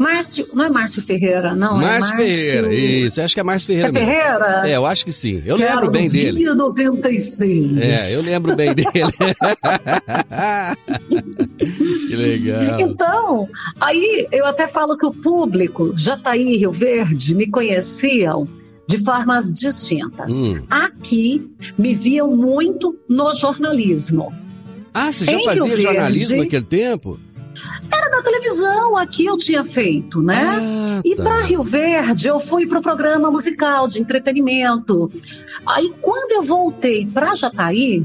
Márcio, 0.00 0.46
não 0.54 0.64
é 0.64 0.70
Márcio 0.70 1.02
Ferreira, 1.02 1.54
não, 1.54 1.76
Márcio 1.76 2.14
é 2.14 2.16
Márcio 2.16 2.16
Ferreira, 2.16 2.74
isso, 2.74 3.20
acho 3.20 3.34
que 3.34 3.40
é 3.40 3.44
Márcio 3.44 3.66
Ferreira. 3.66 3.88
É 3.88 3.92
mesmo. 3.92 4.06
Ferreira? 4.06 4.62
É, 4.68 4.76
eu 4.76 4.86
acho 4.86 5.04
que 5.04 5.12
sim. 5.12 5.42
Eu 5.44 5.56
Que 5.56 5.62
lembro 5.62 5.90
bem 5.90 6.08
dele. 6.08 6.38
Via 6.38 6.54
96. 6.54 7.76
É, 7.76 8.14
eu 8.16 8.22
lembro 8.22 8.56
bem 8.56 8.74
dele. 8.74 8.88
que 12.08 12.16
legal. 12.16 12.80
Então, 12.80 13.48
aí 13.80 14.26
eu 14.32 14.46
até 14.46 14.66
falo 14.66 14.96
que 14.96 15.04
o 15.06 15.12
público, 15.12 15.92
Jataí 15.96 16.54
e 16.54 16.56
Rio 16.56 16.72
Verde, 16.72 17.34
me 17.34 17.46
conheciam 17.50 18.48
de 18.86 18.96
formas 18.98 19.52
distintas. 19.52 20.40
Hum. 20.40 20.62
Aqui 20.70 21.46
me 21.78 21.94
viam 21.94 22.34
muito 22.34 22.96
no 23.08 23.34
jornalismo. 23.34 24.32
Ah, 24.92 25.12
você 25.12 25.24
já 25.24 25.32
Em 25.32 25.44
fazia 25.44 25.62
Rio 25.64 25.76
jornalismo 25.76 26.28
Verde. 26.30 26.44
naquele 26.44 26.64
tempo? 26.64 27.20
Era 27.92 28.10
na 28.16 28.22
televisão, 28.22 28.96
aqui 28.96 29.26
eu 29.26 29.36
tinha 29.38 29.64
feito, 29.64 30.22
né? 30.22 30.42
Ah, 30.44 31.00
E 31.04 31.14
tá. 31.16 31.22
para 31.24 31.40
Rio 31.44 31.62
Verde, 31.62 32.28
eu 32.28 32.38
fui 32.38 32.66
para 32.66 32.78
o 32.78 32.82
programa 32.82 33.30
musical 33.30 33.88
de 33.88 34.00
entretenimento. 34.00 35.10
Aí, 35.66 35.92
quando 36.00 36.32
eu 36.32 36.42
voltei 36.42 37.06
para 37.06 37.34
Jataí, 37.34 38.04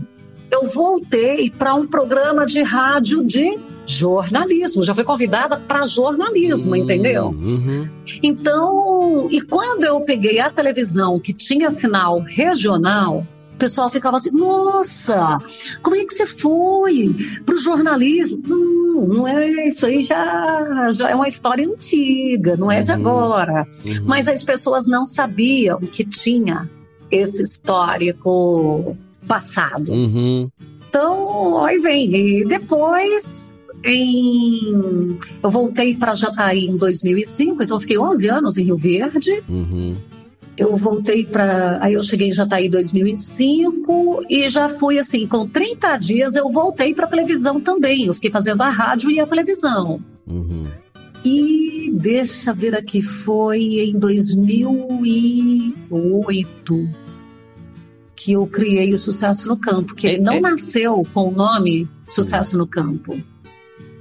eu 0.51 0.65
voltei 0.65 1.49
para 1.49 1.73
um 1.75 1.87
programa 1.87 2.45
de 2.45 2.61
rádio 2.63 3.25
de 3.25 3.57
jornalismo. 3.85 4.83
Já 4.83 4.93
fui 4.95 5.03
convidada 5.03 5.57
para 5.57 5.85
jornalismo, 5.85 6.73
Hum, 6.73 6.77
entendeu? 6.77 7.25
uhum. 7.27 7.87
Então, 8.23 9.27
e 9.29 9.41
quando 9.41 9.83
eu 9.83 10.01
peguei 10.01 10.39
a 10.39 10.49
televisão 10.49 11.19
que 11.19 11.33
tinha 11.33 11.69
sinal 11.69 12.19
regional, 12.21 13.25
o 13.55 13.57
pessoal 13.57 13.89
ficava 13.89 14.17
assim: 14.17 14.31
nossa, 14.31 15.39
como 15.81 15.95
é 15.95 16.05
que 16.05 16.13
você 16.13 16.25
foi 16.25 17.15
pro 17.45 17.57
jornalismo? 17.57 18.41
Não, 18.45 19.07
não 19.07 19.27
é 19.27 19.67
isso 19.67 19.85
aí, 19.85 20.01
já, 20.01 20.91
já 20.91 21.09
é 21.09 21.15
uma 21.15 21.27
história 21.27 21.67
antiga, 21.67 22.55
não 22.57 22.71
é 22.71 22.81
de 22.81 22.91
Uhum. 22.91 22.97
agora. 22.97 23.67
Uhum. 23.85 24.03
Mas 24.05 24.27
as 24.27 24.43
pessoas 24.43 24.85
não 24.85 25.05
sabiam 25.05 25.79
que 25.79 26.05
tinha 26.05 26.69
esse 27.09 27.41
histórico 27.41 28.95
passado. 29.27 29.91
Uhum. 29.91 30.49
Então, 30.89 31.63
aí 31.63 31.79
vem. 31.79 32.13
E 32.13 32.45
depois, 32.45 33.63
em... 33.83 35.17
eu 35.43 35.49
voltei 35.49 35.95
para 35.95 36.13
Jataí 36.13 36.65
em 36.67 36.77
2005, 36.77 37.63
então 37.63 37.77
eu 37.77 37.81
fiquei 37.81 37.97
11 37.97 38.29
anos 38.29 38.57
em 38.57 38.65
Rio 38.65 38.77
Verde. 38.77 39.43
Uhum. 39.47 39.95
Eu 40.57 40.73
voltei 40.77 41.25
para. 41.25 41.79
Aí 41.81 41.93
eu 41.95 42.01
cheguei 42.01 42.29
em 42.29 42.31
Jataí 42.31 42.67
em 42.67 42.69
2005 42.69 44.23
e 44.29 44.47
já 44.47 44.69
fui 44.69 44.97
assim, 44.97 45.27
com 45.27 45.45
30 45.47 45.97
dias 45.97 46.35
eu 46.35 46.49
voltei 46.49 46.93
para 46.93 47.07
televisão 47.07 47.59
também. 47.59 48.05
Eu 48.05 48.13
fiquei 48.13 48.31
fazendo 48.31 48.61
a 48.61 48.69
rádio 48.69 49.11
e 49.11 49.19
a 49.19 49.27
televisão. 49.27 49.99
Uhum. 50.25 50.65
E 51.25 51.91
deixa 51.93 52.53
ver 52.53 52.73
aqui, 52.75 53.01
foi 53.01 53.59
em 53.59 53.99
2008 53.99 56.89
que 58.15 58.31
eu 58.33 58.47
criei 58.47 58.93
o 58.93 58.97
Sucesso 58.97 59.47
no 59.49 59.57
Campo, 59.57 59.93
que 59.93 60.07
ele 60.07 60.15
É- 60.17 60.21
não 60.21 60.33
é- 60.33 60.39
nasceu 60.41 61.05
com 61.13 61.27
o 61.27 61.31
nome 61.31 61.87
Sucesso 62.07 62.57
no 62.57 62.65
Campo. 62.65 63.21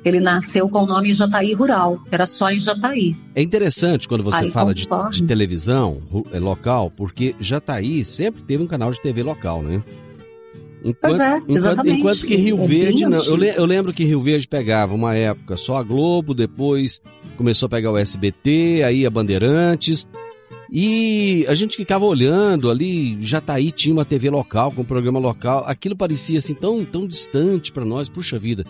Ele 0.04 0.20
nasceu 0.20 0.68
com 0.68 0.82
o 0.82 0.86
nome 0.86 1.14
Jataí 1.14 1.54
Rural, 1.54 1.98
era 2.10 2.26
só 2.26 2.50
em 2.50 2.58
Jataí. 2.58 3.16
É 3.34 3.40
interessante 3.42 4.06
quando 4.06 4.22
você 4.22 4.44
Aí, 4.44 4.50
fala 4.50 4.74
de, 4.74 4.86
conforme. 4.86 5.12
de 5.16 5.24
televisão 5.26 6.02
é, 6.32 6.38
local, 6.38 6.90
porque 6.90 7.34
Jataí 7.40 8.04
sempre 8.04 8.42
teve 8.42 8.62
um 8.62 8.66
canal 8.66 8.92
de 8.92 9.00
TV 9.00 9.22
local, 9.22 9.62
né? 9.62 9.82
Enquanto, 10.84 10.98
Pois 11.00 11.20
é, 11.20 11.36
enquanto- 11.38 11.50
exatamente. 11.56 11.98
Enquanto 12.00 12.26
que 12.26 12.36
Rio 12.36 12.60
É 12.60 12.66
Verde, 12.66 13.06
não. 13.06 13.16
Eu, 13.16 13.42
eu 13.42 13.64
lembro 13.64 13.94
que 13.94 14.04
Rio 14.04 14.20
Verde 14.20 14.46
pegava 14.46 14.94
uma 14.94 15.14
época 15.14 15.56
só 15.56 15.76
a 15.76 15.82
Globo, 15.82 16.34
depois 16.34 17.00
começou 17.38 17.66
a 17.66 17.70
pegar 17.70 17.90
o 17.90 17.96
SBT, 17.96 18.82
aí 18.84 19.06
a 19.06 19.10
Bandeirantes. 19.10 20.06
E 20.70 21.46
a 21.48 21.54
gente 21.54 21.76
ficava 21.76 22.04
olhando 22.04 22.68
ali, 22.70 23.16
Jataí 23.24 23.70
tinha 23.70 23.94
uma 23.94 24.04
TV 24.04 24.28
local, 24.28 24.72
com 24.72 24.82
um 24.82 24.84
programa 24.84 25.18
local. 25.18 25.64
Aquilo 25.66 25.96
parecia 25.96 26.38
assim 26.38 26.52
tão, 26.54 26.84
tão 26.84 27.06
distante 27.08 27.72
para 27.72 27.84
nós, 27.84 28.08
puxa 28.08 28.38
vida. 28.38 28.66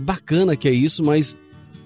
E 0.00 0.02
bacana 0.02 0.56
que 0.56 0.66
é 0.66 0.72
isso, 0.72 1.04
mas 1.04 1.36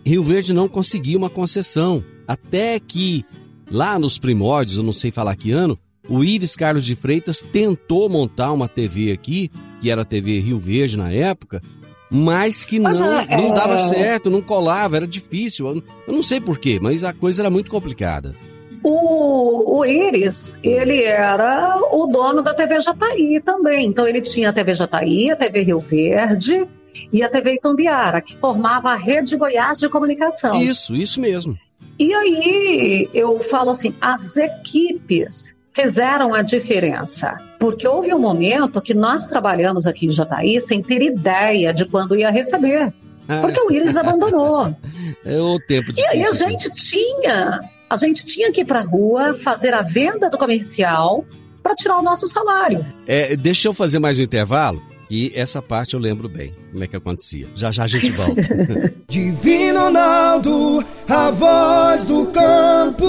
Rio 0.06 0.22
Verde 0.22 0.54
não 0.54 0.68
conseguia 0.68 1.18
uma 1.18 1.28
concessão. 1.28 2.04
Até 2.28 2.78
que, 2.78 3.24
lá 3.68 3.98
nos 3.98 4.18
primórdios, 4.18 4.78
eu 4.78 4.84
não 4.84 4.92
sei 4.92 5.10
falar 5.10 5.34
que 5.34 5.50
ano, 5.50 5.76
o 6.08 6.22
Iris 6.22 6.54
Carlos 6.54 6.86
de 6.86 6.94
Freitas 6.94 7.42
tentou 7.42 8.08
montar 8.08 8.52
uma 8.52 8.68
TV 8.68 9.10
aqui, 9.10 9.50
que 9.80 9.90
era 9.90 10.02
a 10.02 10.04
TV 10.04 10.38
Rio 10.38 10.60
Verde 10.60 10.96
na 10.96 11.10
época, 11.10 11.60
mas 12.08 12.64
que 12.64 12.78
não, 12.78 12.84
Mas 12.84 13.00
é- 13.28 13.36
não 13.36 13.52
dava 13.52 13.74
é- 13.74 13.78
certo, 13.78 14.30
não 14.30 14.40
colava, 14.40 14.94
era 14.96 15.08
difícil. 15.08 15.66
Eu, 15.66 15.82
eu 16.06 16.14
não 16.14 16.22
sei 16.22 16.40
porquê, 16.40 16.78
mas 16.80 17.02
a 17.02 17.12
coisa 17.12 17.42
era 17.42 17.50
muito 17.50 17.68
complicada. 17.68 18.32
O, 18.80 19.78
o 19.80 19.84
Iris, 19.84 20.62
ele 20.62 21.02
era 21.02 21.80
o 21.90 22.06
dono 22.06 22.42
da 22.42 22.54
TV 22.54 22.78
Jataí 22.78 23.40
também. 23.44 23.86
Então 23.88 24.06
ele 24.06 24.20
tinha 24.20 24.50
a 24.50 24.52
TV 24.52 24.72
Jataí, 24.72 25.30
a 25.32 25.36
TV 25.36 25.64
Rio 25.64 25.80
Verde 25.80 26.64
e 27.12 27.22
a 27.22 27.28
TV 27.28 27.54
Itumbiara, 27.54 28.20
que 28.20 28.34
formava 28.36 28.90
a 28.90 28.96
Rede 28.96 29.36
Goiás 29.36 29.78
de 29.78 29.88
Comunicação. 29.88 30.60
Isso, 30.60 30.94
isso 30.94 31.20
mesmo. 31.20 31.58
E 31.98 32.12
aí 32.12 33.08
eu 33.14 33.40
falo 33.40 33.70
assim, 33.70 33.94
as 34.00 34.36
equipes 34.36 35.54
fizeram 35.72 36.32
a 36.32 36.42
diferença. 36.42 37.36
Porque 37.58 37.86
houve 37.86 38.14
um 38.14 38.18
momento 38.18 38.80
que 38.80 38.94
nós 38.94 39.26
trabalhamos 39.26 39.86
aqui 39.86 40.06
em 40.06 40.10
Jataí 40.10 40.60
sem 40.60 40.82
ter 40.82 41.02
ideia 41.02 41.72
de 41.74 41.84
quando 41.84 42.16
ia 42.16 42.30
receber. 42.30 42.92
Ah. 43.28 43.40
Porque 43.40 43.60
o 43.60 43.72
Iris 43.72 43.96
abandonou. 43.96 44.74
É 45.24 45.40
o 45.40 45.58
tempo 45.58 45.90
de 45.90 46.02
E 46.02 46.06
aí 46.06 46.22
a 46.22 46.32
gente 46.32 46.68
tinha, 46.74 47.62
a 47.88 47.96
gente 47.96 48.26
tinha 48.26 48.52
que 48.52 48.60
ir 48.60 48.66
para 48.66 48.80
a 48.80 48.82
rua 48.82 49.32
fazer 49.32 49.72
a 49.72 49.80
venda 49.80 50.28
do 50.28 50.36
comercial 50.36 51.24
para 51.62 51.74
tirar 51.74 51.98
o 51.98 52.02
nosso 52.02 52.28
salário. 52.28 52.84
É, 53.06 53.34
deixa 53.34 53.68
eu 53.68 53.72
fazer 53.72 53.98
mais 53.98 54.18
um 54.18 54.22
intervalo. 54.22 54.82
E 55.10 55.32
essa 55.34 55.60
parte 55.60 55.94
eu 55.94 56.00
lembro 56.00 56.28
bem, 56.28 56.54
como 56.72 56.82
é 56.82 56.86
que 56.86 56.96
acontecia. 56.96 57.48
Já 57.54 57.70
já 57.70 57.84
a 57.84 57.86
gente 57.86 58.10
volta. 58.12 58.42
Divino 59.08 59.80
Ronaldo, 59.80 60.84
a 61.08 61.30
voz 61.30 62.04
do 62.04 62.26
campo. 62.26 63.04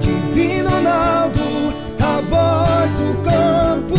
Divino 0.00 0.70
Ronaldo, 0.70 1.40
a 2.00 2.20
voz 2.20 2.92
do 2.92 3.22
campo. 3.22 3.96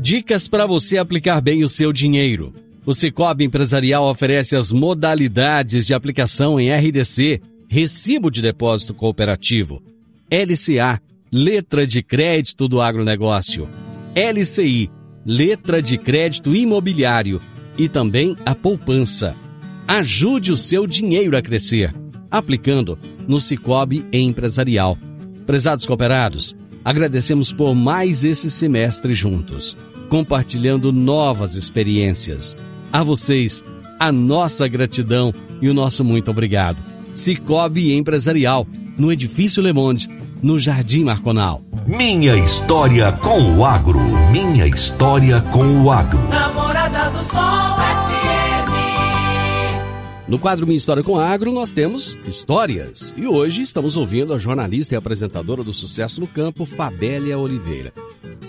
Dicas 0.00 0.46
para 0.48 0.66
você 0.66 0.98
aplicar 0.98 1.40
bem 1.40 1.64
o 1.64 1.68
seu 1.68 1.92
dinheiro. 1.92 2.54
O 2.84 2.92
Cicobi 2.94 3.44
Empresarial 3.44 4.06
oferece 4.08 4.56
as 4.56 4.72
modalidades 4.72 5.86
de 5.86 5.94
aplicação 5.94 6.58
em 6.58 6.72
RDC, 6.72 7.40
Recibo 7.68 8.28
de 8.30 8.42
Depósito 8.42 8.92
Cooperativo, 8.92 9.80
LCA, 10.32 10.98
Letra 11.30 11.86
de 11.86 12.02
Crédito 12.02 12.66
do 12.66 12.80
Agronegócio, 12.80 13.68
LCI, 14.16 14.90
Letra 15.26 15.82
de 15.82 15.98
Crédito 15.98 16.56
Imobiliário 16.56 17.38
e 17.76 17.86
também 17.86 18.34
a 18.46 18.54
poupança. 18.54 19.36
Ajude 19.86 20.50
o 20.50 20.56
seu 20.56 20.86
dinheiro 20.86 21.36
a 21.36 21.42
crescer, 21.42 21.94
aplicando 22.30 22.98
no 23.28 23.42
Cicobi 23.42 24.06
Empresarial. 24.10 24.96
Prezados 25.44 25.84
cooperados, 25.84 26.56
agradecemos 26.82 27.52
por 27.52 27.74
mais 27.74 28.24
esse 28.24 28.50
semestre 28.50 29.12
juntos, 29.12 29.76
compartilhando 30.08 30.90
novas 30.90 31.56
experiências. 31.56 32.56
A 32.90 33.02
vocês, 33.02 33.62
a 33.98 34.10
nossa 34.10 34.66
gratidão 34.66 35.34
e 35.60 35.68
o 35.68 35.74
nosso 35.74 36.02
muito 36.02 36.30
obrigado. 36.30 36.82
Cicobi 37.12 37.92
Empresarial, 37.92 38.66
no 38.96 39.12
Edifício 39.12 39.62
Le 39.62 39.72
Monde, 39.72 40.08
no 40.42 40.58
Jardim 40.58 41.04
Marconal. 41.04 41.62
Minha 41.86 42.36
história 42.36 43.12
com 43.12 43.56
o 43.56 43.64
agro. 43.64 43.98
Minha 44.30 44.66
história 44.66 45.40
com 45.52 45.82
o 45.82 45.90
agro. 45.90 46.18
Namorada 46.28 47.10
do 47.10 47.22
Sol 47.22 47.40
FM. 47.40 48.52
No 50.28 50.38
quadro 50.38 50.66
Minha 50.66 50.78
História 50.78 51.02
com 51.02 51.18
Agro, 51.18 51.52
nós 51.52 51.72
temos 51.72 52.16
histórias. 52.26 53.12
E 53.16 53.26
hoje 53.26 53.60
estamos 53.62 53.96
ouvindo 53.96 54.32
a 54.32 54.38
jornalista 54.38 54.94
e 54.94 54.96
apresentadora 54.96 55.62
do 55.62 55.74
Sucesso 55.74 56.20
no 56.20 56.26
Campo, 56.26 56.64
Fabélia 56.64 57.38
Oliveira. 57.38 57.92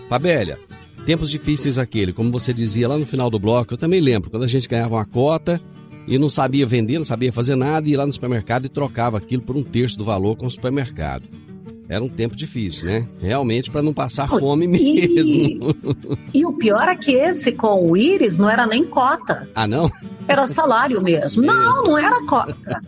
Fabélia, 0.07 0.57
tempos 1.05 1.29
difíceis 1.29 1.77
aquele, 1.77 2.13
como 2.13 2.31
você 2.31 2.53
dizia 2.53 2.87
lá 2.87 2.97
no 2.97 3.05
final 3.05 3.29
do 3.29 3.39
bloco, 3.39 3.73
eu 3.73 3.77
também 3.77 3.99
lembro, 3.99 4.29
quando 4.29 4.43
a 4.43 4.47
gente 4.47 4.69
ganhava 4.69 4.95
uma 4.95 5.05
cota 5.05 5.59
e 6.07 6.17
não 6.17 6.29
sabia 6.29 6.65
vender, 6.65 6.97
não 6.97 7.05
sabia 7.05 7.31
fazer 7.31 7.55
nada, 7.55 7.87
ia 7.87 7.97
lá 7.97 8.05
no 8.05 8.13
supermercado 8.13 8.65
e 8.65 8.69
trocava 8.69 9.17
aquilo 9.17 9.41
por 9.41 9.55
um 9.55 9.63
terço 9.63 9.97
do 9.97 10.05
valor 10.05 10.35
com 10.35 10.47
o 10.47 10.51
supermercado. 10.51 11.23
Era 11.89 12.03
um 12.03 12.07
tempo 12.07 12.35
difícil, 12.35 12.85
né? 12.87 13.07
Realmente 13.19 13.69
para 13.69 13.81
não 13.83 13.93
passar 13.93 14.27
fome 14.27 14.67
mesmo. 14.67 15.75
E 16.33 16.45
o 16.45 16.53
pior 16.53 16.87
é 16.87 16.95
que 16.95 17.11
esse 17.11 17.51
com 17.51 17.89
o 17.89 17.95
Iris 17.95 18.37
não 18.37 18.49
era 18.49 18.65
nem 18.65 18.83
cota. 18.85 19.47
ah, 19.53 19.67
não? 19.67 19.91
Era 20.27 20.47
salário 20.47 21.01
mesmo. 21.03 21.43
Não, 21.43 21.83
não 21.83 21.97
era 21.97 22.25
cota. 22.25 22.81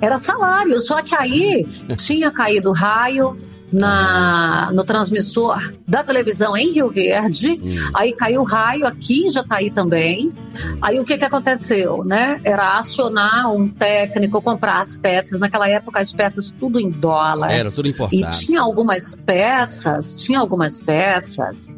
Era 0.00 0.18
salário. 0.18 0.78
Só 0.78 1.02
que 1.02 1.14
aí 1.14 1.66
tinha 1.96 2.30
caído 2.30 2.70
raio 2.70 3.36
na, 3.72 4.70
no 4.72 4.84
transmissor 4.84 5.72
da 5.88 6.04
televisão 6.04 6.56
em 6.56 6.72
Rio 6.72 6.88
Verde. 6.88 7.58
Aí 7.94 8.12
caiu 8.12 8.42
raio 8.44 8.86
aqui 8.86 9.26
em 9.26 9.30
Jataí 9.30 9.70
também. 9.70 10.32
Aí 10.80 11.00
o 11.00 11.04
que, 11.04 11.16
que 11.16 11.24
aconteceu, 11.24 12.04
né? 12.04 12.40
Era 12.44 12.74
acionar 12.76 13.50
um 13.52 13.68
técnico, 13.68 14.42
comprar 14.42 14.80
as 14.80 14.96
peças. 14.96 15.40
Naquela 15.40 15.68
época 15.68 16.00
as 16.00 16.12
peças 16.12 16.50
tudo 16.50 16.78
em 16.78 16.90
dólar. 16.90 17.50
Era 17.50 17.72
tudo 17.72 17.88
E 17.88 17.92
importado. 17.92 18.36
tinha 18.36 18.60
algumas 18.60 19.16
peças, 19.16 20.14
tinha 20.16 20.38
algumas 20.38 20.80
peças 20.80 21.74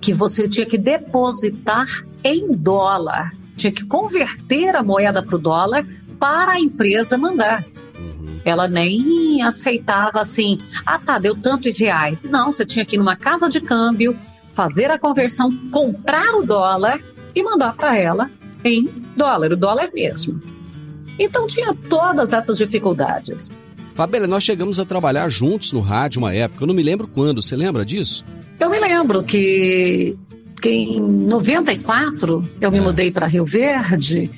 que 0.00 0.12
você 0.12 0.48
tinha 0.48 0.66
que 0.66 0.78
depositar 0.78 1.86
em 2.22 2.52
dólar. 2.52 3.30
Tinha 3.56 3.72
que 3.72 3.84
converter 3.84 4.76
a 4.76 4.82
moeda 4.82 5.22
para 5.22 5.34
o 5.36 5.38
dólar 5.38 5.84
para 6.20 6.52
a 6.52 6.60
empresa 6.60 7.18
mandar. 7.18 7.64
Ela 8.46 8.68
nem 8.68 9.42
aceitava 9.42 10.20
assim, 10.20 10.60
ah 10.86 11.00
tá, 11.00 11.18
deu 11.18 11.36
tantos 11.36 11.80
reais. 11.80 12.22
Não, 12.22 12.52
você 12.52 12.64
tinha 12.64 12.84
que 12.84 12.94
ir 12.94 12.98
numa 12.98 13.16
casa 13.16 13.48
de 13.48 13.60
câmbio, 13.60 14.16
fazer 14.54 14.88
a 14.88 14.96
conversão, 14.96 15.50
comprar 15.72 16.32
o 16.36 16.42
dólar 16.42 17.02
e 17.34 17.42
mandar 17.42 17.74
para 17.74 17.98
ela 17.98 18.30
em 18.64 18.84
dólar, 19.16 19.50
o 19.50 19.56
dólar 19.56 19.90
mesmo. 19.92 20.40
Então 21.18 21.48
tinha 21.48 21.74
todas 21.74 22.32
essas 22.32 22.56
dificuldades. 22.56 23.52
Fabélia, 23.96 24.28
nós 24.28 24.44
chegamos 24.44 24.78
a 24.78 24.84
trabalhar 24.84 25.28
juntos 25.28 25.72
no 25.72 25.80
rádio 25.80 26.20
uma 26.20 26.32
época, 26.32 26.62
eu 26.62 26.68
não 26.68 26.74
me 26.74 26.84
lembro 26.84 27.08
quando, 27.08 27.42
você 27.42 27.56
lembra 27.56 27.84
disso? 27.84 28.24
Eu 28.60 28.70
me 28.70 28.78
lembro 28.78 29.24
que, 29.24 30.16
que 30.66 30.70
em 30.70 31.00
94 31.00 32.48
eu 32.60 32.72
me 32.72 32.80
mudei 32.80 33.12
para 33.12 33.26
Rio 33.26 33.44
Verde 33.44 34.28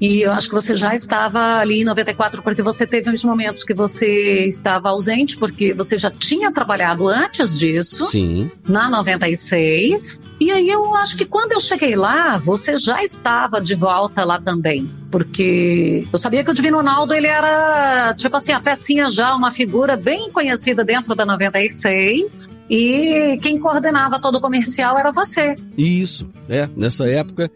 e 0.00 0.22
eu 0.22 0.32
acho 0.32 0.48
que 0.48 0.54
você 0.54 0.76
já 0.76 0.94
estava 0.96 1.58
ali 1.58 1.82
em 1.82 1.84
94 1.84 2.42
porque 2.42 2.60
você 2.60 2.84
teve 2.84 3.08
uns 3.08 3.22
momentos 3.22 3.62
que 3.62 3.72
você 3.72 4.46
estava 4.48 4.88
ausente 4.88 5.36
porque 5.36 5.72
você 5.72 5.96
já 5.96 6.10
tinha 6.10 6.50
trabalhado 6.50 7.06
antes 7.06 7.56
disso 7.56 8.04
Sim. 8.06 8.50
na 8.68 8.90
96 8.90 10.30
e 10.40 10.50
aí 10.50 10.68
eu 10.68 10.92
acho 10.96 11.16
que 11.16 11.24
quando 11.24 11.52
eu 11.52 11.60
cheguei 11.60 11.94
lá 11.94 12.36
você 12.38 12.76
já 12.78 13.04
estava 13.04 13.60
de 13.60 13.76
volta 13.76 14.24
lá 14.24 14.40
também 14.40 14.90
porque 15.10 16.06
eu 16.12 16.18
sabia 16.18 16.42
que 16.44 16.50
o 16.50 16.54
Divino 16.54 16.78
Ronaldo 16.78 17.14
ele 17.14 17.26
era 17.26 18.14
tipo 18.14 18.36
assim 18.36 18.52
a 18.52 18.60
pecinha 18.60 19.08
já 19.08 19.34
uma 19.34 19.50
figura 19.50 19.96
bem 19.96 20.30
conhecida 20.30 20.84
dentro 20.84 21.14
da 21.14 21.24
96 21.24 22.52
e 22.68 23.38
quem 23.40 23.58
coordenava 23.58 24.20
todo 24.20 24.36
o 24.36 24.40
comercial 24.40 24.98
era 24.98 25.12
você 25.12 25.56
Isso, 25.76 26.28
é, 26.48 26.68
nessa 26.76 27.08
época. 27.08 27.50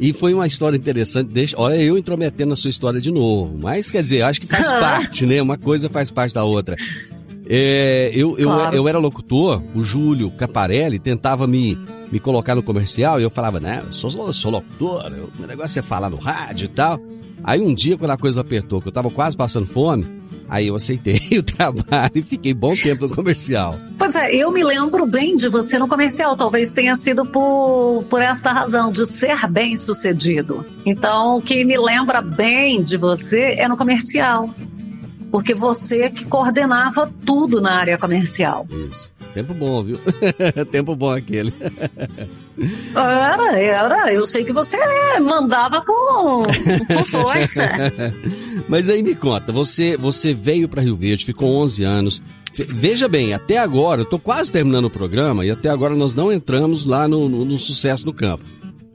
E 0.00 0.12
foi 0.12 0.32
uma 0.32 0.46
história 0.46 0.76
interessante. 0.76 1.32
Deixa, 1.32 1.56
olha, 1.58 1.74
eu 1.74 1.98
intrometendo 1.98 2.50
na 2.50 2.56
sua 2.56 2.70
história 2.70 3.00
de 3.00 3.10
novo. 3.10 3.58
Mas, 3.60 3.90
quer 3.90 4.00
dizer, 4.00 4.22
acho 4.22 4.40
que 4.40 4.46
faz 4.46 4.70
parte, 4.78 5.26
né? 5.26 5.42
Uma 5.42 5.58
coisa 5.58 5.90
faz 5.90 6.08
parte 6.08 6.34
da 6.34 6.44
outra. 6.44 6.76
É, 7.48 8.10
eu, 8.12 8.36
eu, 8.38 8.48
Claro. 8.48 8.76
eu 8.76 8.86
era 8.88 8.98
locutor, 8.98 9.62
o 9.74 9.82
Júlio 9.82 10.30
Caparelli 10.32 10.98
tentava 10.98 11.46
me, 11.46 11.78
me 12.12 12.20
colocar 12.20 12.54
no 12.54 12.62
comercial 12.62 13.18
e 13.18 13.22
eu 13.22 13.30
falava, 13.30 13.58
né, 13.58 13.82
eu 13.86 13.92
sou, 13.92 14.26
eu 14.26 14.34
sou 14.34 14.50
locutor, 14.52 15.10
eu- 15.16 15.30
o 15.42 15.46
negócio 15.46 15.78
é 15.78 15.82
falar 15.82 16.10
no 16.10 16.16
rádio 16.18 16.66
e 16.66 16.68
tal. 16.68 17.00
Aí 17.42 17.60
um 17.60 17.74
dia, 17.74 17.96
quando 17.96 18.10
a 18.10 18.18
coisa 18.18 18.42
apertou, 18.42 18.82
que 18.82 18.88
eu 18.88 18.92
tava 18.92 19.08
quase 19.10 19.34
passando 19.36 19.66
fome, 19.66 20.04
aí 20.46 20.66
eu 20.66 20.76
aceitei 20.76 21.20
o 21.38 21.42
trabalho 21.42 22.10
e 22.16 22.20
fiquei 22.22 22.52
bom 22.52 22.74
tempo 22.74 23.06
no 23.08 23.14
comercial. 23.14 23.78
Pois 23.98 24.14
é, 24.16 24.34
eu 24.34 24.50
me 24.52 24.62
lembro 24.62 25.06
bem 25.06 25.34
de 25.36 25.48
você 25.48 25.78
no 25.78 25.88
comercial. 25.88 26.36
Talvez 26.36 26.72
tenha 26.72 26.94
sido 26.96 27.24
por, 27.24 28.04
por 28.10 28.20
esta 28.20 28.52
razão, 28.52 28.90
de 28.90 29.06
ser 29.06 29.46
bem 29.48 29.76
sucedido. 29.76 30.66
Então, 30.84 31.38
o 31.38 31.42
que 31.42 31.64
me 31.64 31.78
lembra 31.78 32.20
bem 32.20 32.82
de 32.82 32.96
você 32.98 33.54
é 33.58 33.66
no 33.68 33.76
comercial. 33.76 34.52
Porque 35.30 35.54
você 35.54 36.08
que 36.10 36.24
coordenava 36.24 37.10
tudo 37.26 37.60
na 37.60 37.78
área 37.78 37.98
comercial. 37.98 38.66
Isso. 38.90 39.10
Tempo 39.34 39.52
bom, 39.52 39.84
viu? 39.84 39.98
tempo 40.72 40.96
bom 40.96 41.10
aquele. 41.10 41.52
Era, 42.94 43.58
era. 43.60 44.12
Eu 44.12 44.24
sei 44.24 44.44
que 44.44 44.52
você 44.52 44.76
mandava 45.20 45.82
com, 45.84 46.42
com 46.94 47.04
força. 47.04 47.68
Mas 48.68 48.88
aí 48.88 49.02
me 49.02 49.14
conta, 49.14 49.52
você 49.52 49.96
você 49.96 50.34
veio 50.34 50.68
para 50.68 50.82
Rio 50.82 50.96
Verde, 50.96 51.24
ficou 51.24 51.54
11 51.62 51.84
anos. 51.84 52.22
Veja 52.54 53.06
bem, 53.06 53.34
até 53.34 53.58
agora, 53.58 54.00
eu 54.00 54.06
tô 54.06 54.18
quase 54.18 54.50
terminando 54.50 54.86
o 54.86 54.90
programa 54.90 55.44
e 55.46 55.50
até 55.50 55.68
agora 55.68 55.94
nós 55.94 56.14
não 56.14 56.32
entramos 56.32 56.86
lá 56.86 57.06
no, 57.06 57.28
no- 57.28 57.44
no 57.44 57.58
sucesso 57.58 58.04
no 58.04 58.12
campo. 58.12 58.44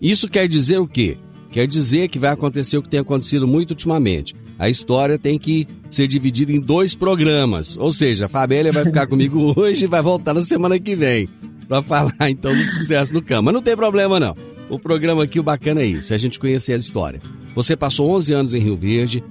Isso 0.02 0.28
quer 0.28 0.50
dizer 0.50 0.80
o 0.80 0.88
quê? 0.88 1.18
Quer 1.50 1.66
dizer 1.68 2.10
que 2.10 2.20
vai 2.20 2.32
acontecer 2.32 2.78
o 2.78 2.84
que 2.84 2.90
tem 2.90 3.00
acontecido 3.00 3.48
muito 3.48 3.70
ultimamente. 3.72 4.36
A 4.64 4.70
história 4.70 5.20
tem 5.20 5.38
que 5.38 5.68
ser 5.90 6.08
dividida 6.08 6.50
em 6.54 6.62
dois 6.62 6.96
programas. 6.96 7.76
Ou 7.76 7.92
seja, 7.92 8.28
a 8.28 8.30
Fabélia 8.30 8.72
vai 8.72 8.86
ficar 8.86 9.08
comigo 9.08 9.52
hoje 9.60 9.84
e 9.84 9.88
vai 9.90 10.02
voltar 10.02 10.34
na 10.34 10.42
semana 10.42 10.80
que 10.80 10.96
vem. 10.96 11.28
Pra 11.68 11.82
falar 11.82 12.30
então 12.30 12.50
do 12.50 12.66
sucesso 12.66 13.14
no 13.14 13.22
campo. 13.22 13.44
Mas 13.44 13.54
não 13.54 13.62
tem 13.62 13.76
problema 13.76 14.22
não. 14.22 14.34
O 14.70 14.80
programa 14.80 15.26
aqui, 15.26 15.38
o 15.38 15.44
bacana 15.44 15.82
é 15.82 15.86
isso, 15.86 16.14
é 16.14 16.16
a 16.16 16.20
gente 16.20 16.40
conhecer 16.40 16.72
a 16.72 16.78
história. 16.78 17.20
Você 17.54 17.76
passou 17.76 18.10
11 18.12 18.34
anos 18.34 18.54
em 18.54 18.60
Rio 18.60 18.78
Verde 18.78 19.22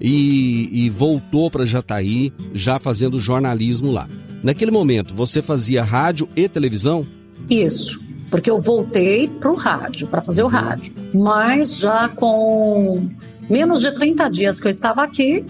e, 0.00 0.68
e 0.72 0.90
voltou 0.90 1.48
para 1.52 1.64
Jataí, 1.64 2.32
já 2.52 2.80
fazendo 2.80 3.20
jornalismo 3.20 3.92
lá. 3.92 4.08
Naquele 4.42 4.72
momento, 4.72 5.14
você 5.14 5.40
fazia 5.40 5.84
rádio 5.84 6.28
e 6.34 6.48
televisão? 6.48 7.06
Isso, 7.48 8.08
porque 8.28 8.50
eu 8.50 8.60
voltei 8.60 9.28
para 9.28 9.52
o 9.52 9.54
rádio, 9.54 10.08
para 10.08 10.20
fazer 10.20 10.42
o 10.42 10.48
rádio. 10.48 10.92
Mas 11.14 11.78
já 11.78 12.08
com 12.08 13.08
menos 13.50 13.80
de 13.82 13.92
30 13.92 14.28
dias 14.30 14.60
que 14.60 14.66
eu 14.66 14.70
estava 14.70 15.02
aqui, 15.02 15.44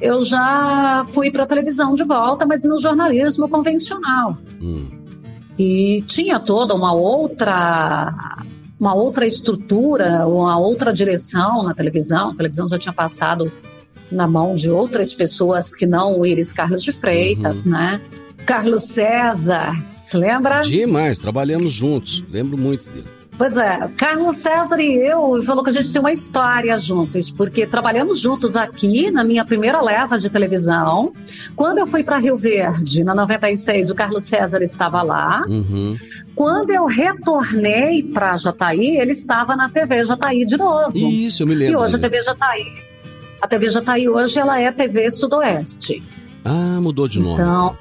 eu 0.00 0.22
já 0.22 1.02
fui 1.06 1.30
para 1.30 1.44
a 1.44 1.46
televisão 1.46 1.94
de 1.94 2.04
volta, 2.04 2.44
mas 2.46 2.62
no 2.62 2.78
jornalismo 2.78 3.48
convencional. 3.48 4.36
Hum. 4.60 4.88
E 5.58 6.02
tinha 6.06 6.38
toda 6.38 6.74
uma 6.74 6.92
outra 6.92 8.12
uma 8.78 8.94
outra 8.94 9.26
estrutura, 9.26 10.26
uma 10.26 10.58
outra 10.58 10.92
direção 10.92 11.62
na 11.62 11.74
televisão. 11.74 12.30
A 12.30 12.34
televisão 12.34 12.68
já 12.68 12.78
tinha 12.78 12.92
passado 12.92 13.50
na 14.12 14.26
mão 14.26 14.54
de 14.54 14.70
outras 14.70 15.14
pessoas 15.14 15.74
que 15.74 15.86
não 15.86 16.20
o 16.20 16.26
Iris 16.26 16.52
Carlos 16.52 16.82
de 16.82 16.92
Freitas, 16.92 17.64
uhum. 17.64 17.72
né? 17.72 18.00
Carlos 18.44 18.84
César, 18.84 19.74
se 20.02 20.16
lembra? 20.16 20.60
Demais, 20.60 21.18
trabalhamos 21.18 21.72
juntos, 21.72 22.22
lembro 22.30 22.56
muito 22.56 22.88
dele. 22.88 23.06
Pois 23.38 23.58
é, 23.58 23.90
Carlos 23.98 24.38
César 24.38 24.80
e 24.80 24.94
eu 24.94 25.42
falou 25.42 25.62
que 25.62 25.68
a 25.68 25.72
gente 25.72 25.92
tem 25.92 26.00
uma 26.00 26.12
história 26.12 26.76
juntos, 26.78 27.30
porque 27.30 27.66
trabalhamos 27.66 28.18
juntos 28.18 28.56
aqui 28.56 29.10
na 29.10 29.22
minha 29.22 29.44
primeira 29.44 29.82
leva 29.82 30.18
de 30.18 30.30
televisão. 30.30 31.12
Quando 31.54 31.78
eu 31.78 31.86
fui 31.86 32.02
para 32.02 32.16
Rio 32.16 32.36
Verde, 32.36 33.04
na 33.04 33.14
96, 33.14 33.90
o 33.90 33.94
Carlos 33.94 34.24
César 34.24 34.62
estava 34.62 35.02
lá. 35.02 35.44
Uhum. 35.48 35.98
Quando 36.34 36.70
eu 36.70 36.86
retornei 36.86 38.02
para 38.02 38.38
Jataí, 38.38 38.96
ele 38.96 39.12
estava 39.12 39.54
na 39.54 39.68
TV 39.68 40.02
Jataí 40.04 40.46
de 40.46 40.56
novo. 40.56 40.96
Isso, 40.96 41.42
eu 41.42 41.46
me 41.46 41.54
lembro. 41.54 41.74
E 41.74 41.76
hoje 41.82 41.96
a 41.96 41.98
TV 41.98 42.20
Jataí, 42.22 42.64
a 43.40 43.46
TV 43.46 43.68
Jataí 43.68 44.08
hoje 44.08 44.38
ela 44.38 44.58
é 44.58 44.72
TV 44.72 45.10
Sudoeste. 45.10 46.02
Ah, 46.42 46.80
mudou 46.80 47.06
de 47.06 47.18
nome. 47.18 47.34
Então, 47.34 47.76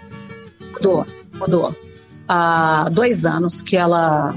mudou, 0.73 1.05
mudou. 1.33 1.75
Há 2.27 2.89
dois 2.91 3.25
anos 3.25 3.61
que 3.61 3.77
ela 3.77 4.35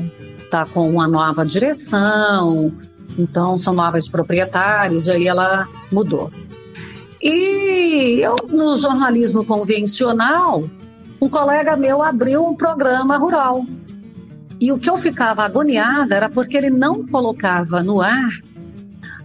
está 0.49 0.65
com 0.65 0.89
uma 0.91 1.07
nova 1.07 1.45
direção, 1.45 2.73
então 3.19 3.59
são 3.59 3.75
novos 3.75 4.09
proprietários, 4.09 5.07
e 5.07 5.13
aí 5.13 5.29
ela 5.29 5.69
mudou. 5.93 6.33
E 7.23 8.21
eu, 8.21 8.35
no 8.49 8.77
jornalismo 8.77 9.45
convencional, 9.45 10.69
um 11.21 11.29
colega 11.29 11.77
meu 11.77 12.03
abriu 12.03 12.45
um 12.47 12.55
programa 12.55 13.19
rural. 13.19 13.67
E 14.61 14.73
o 14.73 14.79
que 14.79 14.89
eu 14.89 14.97
ficava 14.97 15.45
agoniada 15.45 16.17
era 16.17 16.31
porque 16.31 16.57
ele 16.57 16.71
não 16.71 17.07
colocava 17.07 17.83
no 17.83 18.01
ar 18.01 18.31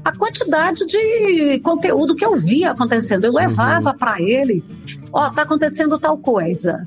a 0.04 0.12
quantidade 0.12 0.86
de 0.86 1.60
conteúdo 1.62 2.16
que 2.16 2.26
eu 2.26 2.36
via 2.36 2.72
acontecendo. 2.72 3.26
Eu 3.26 3.34
levava 3.34 3.92
uhum. 3.92 3.98
para 3.98 4.22
ele, 4.22 4.64
ó, 5.12 5.28
oh, 5.28 5.32
tá 5.32 5.44
acontecendo 5.44 5.98
tal 5.98 6.18
coisa. 6.18 6.84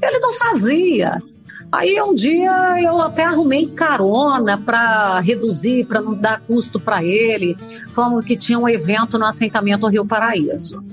Ele 0.00 0.18
não 0.20 0.32
fazia. 0.32 1.20
Aí 1.74 2.00
um 2.00 2.14
dia 2.14 2.76
eu 2.80 3.00
até 3.00 3.24
arrumei 3.24 3.66
carona 3.66 4.56
para 4.56 5.18
reduzir, 5.20 5.84
para 5.86 6.00
não 6.00 6.14
dar 6.14 6.40
custo 6.40 6.78
para 6.78 7.02
ele. 7.02 7.56
Falamos 7.90 8.24
que 8.24 8.36
tinha 8.36 8.56
um 8.58 8.68
evento 8.68 9.18
no 9.18 9.24
assentamento 9.24 9.88
Rio 9.88 10.06
Paraíso. 10.06 10.84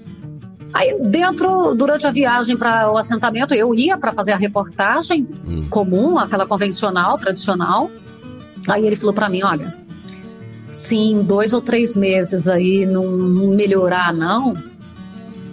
Aí 0.74 0.98
dentro, 1.00 1.76
durante 1.76 2.08
a 2.08 2.12
viagem 2.12 2.58
para 2.58 2.92
o 2.92 2.98
assentamento, 2.98 3.54
eu 3.54 3.76
ia 3.76 3.96
para 3.96 4.12
fazer 4.12 4.32
a 4.32 4.38
reportagem 4.38 5.28
hum. 5.46 5.68
comum, 5.70 6.18
aquela 6.18 6.48
convencional, 6.48 7.16
tradicional. 7.20 7.92
Aí 8.68 8.86
ele 8.86 8.96
falou 8.96 9.14
para 9.14 9.30
mim, 9.30 9.44
olha, 9.44 9.76
se 10.72 10.96
em 10.96 11.22
dois 11.22 11.54
ou 11.54 11.62
três 11.62 11.96
meses 11.96 12.48
aí 12.48 12.88
não 12.88 13.06
melhorar 13.56 14.12
não, 14.12 14.56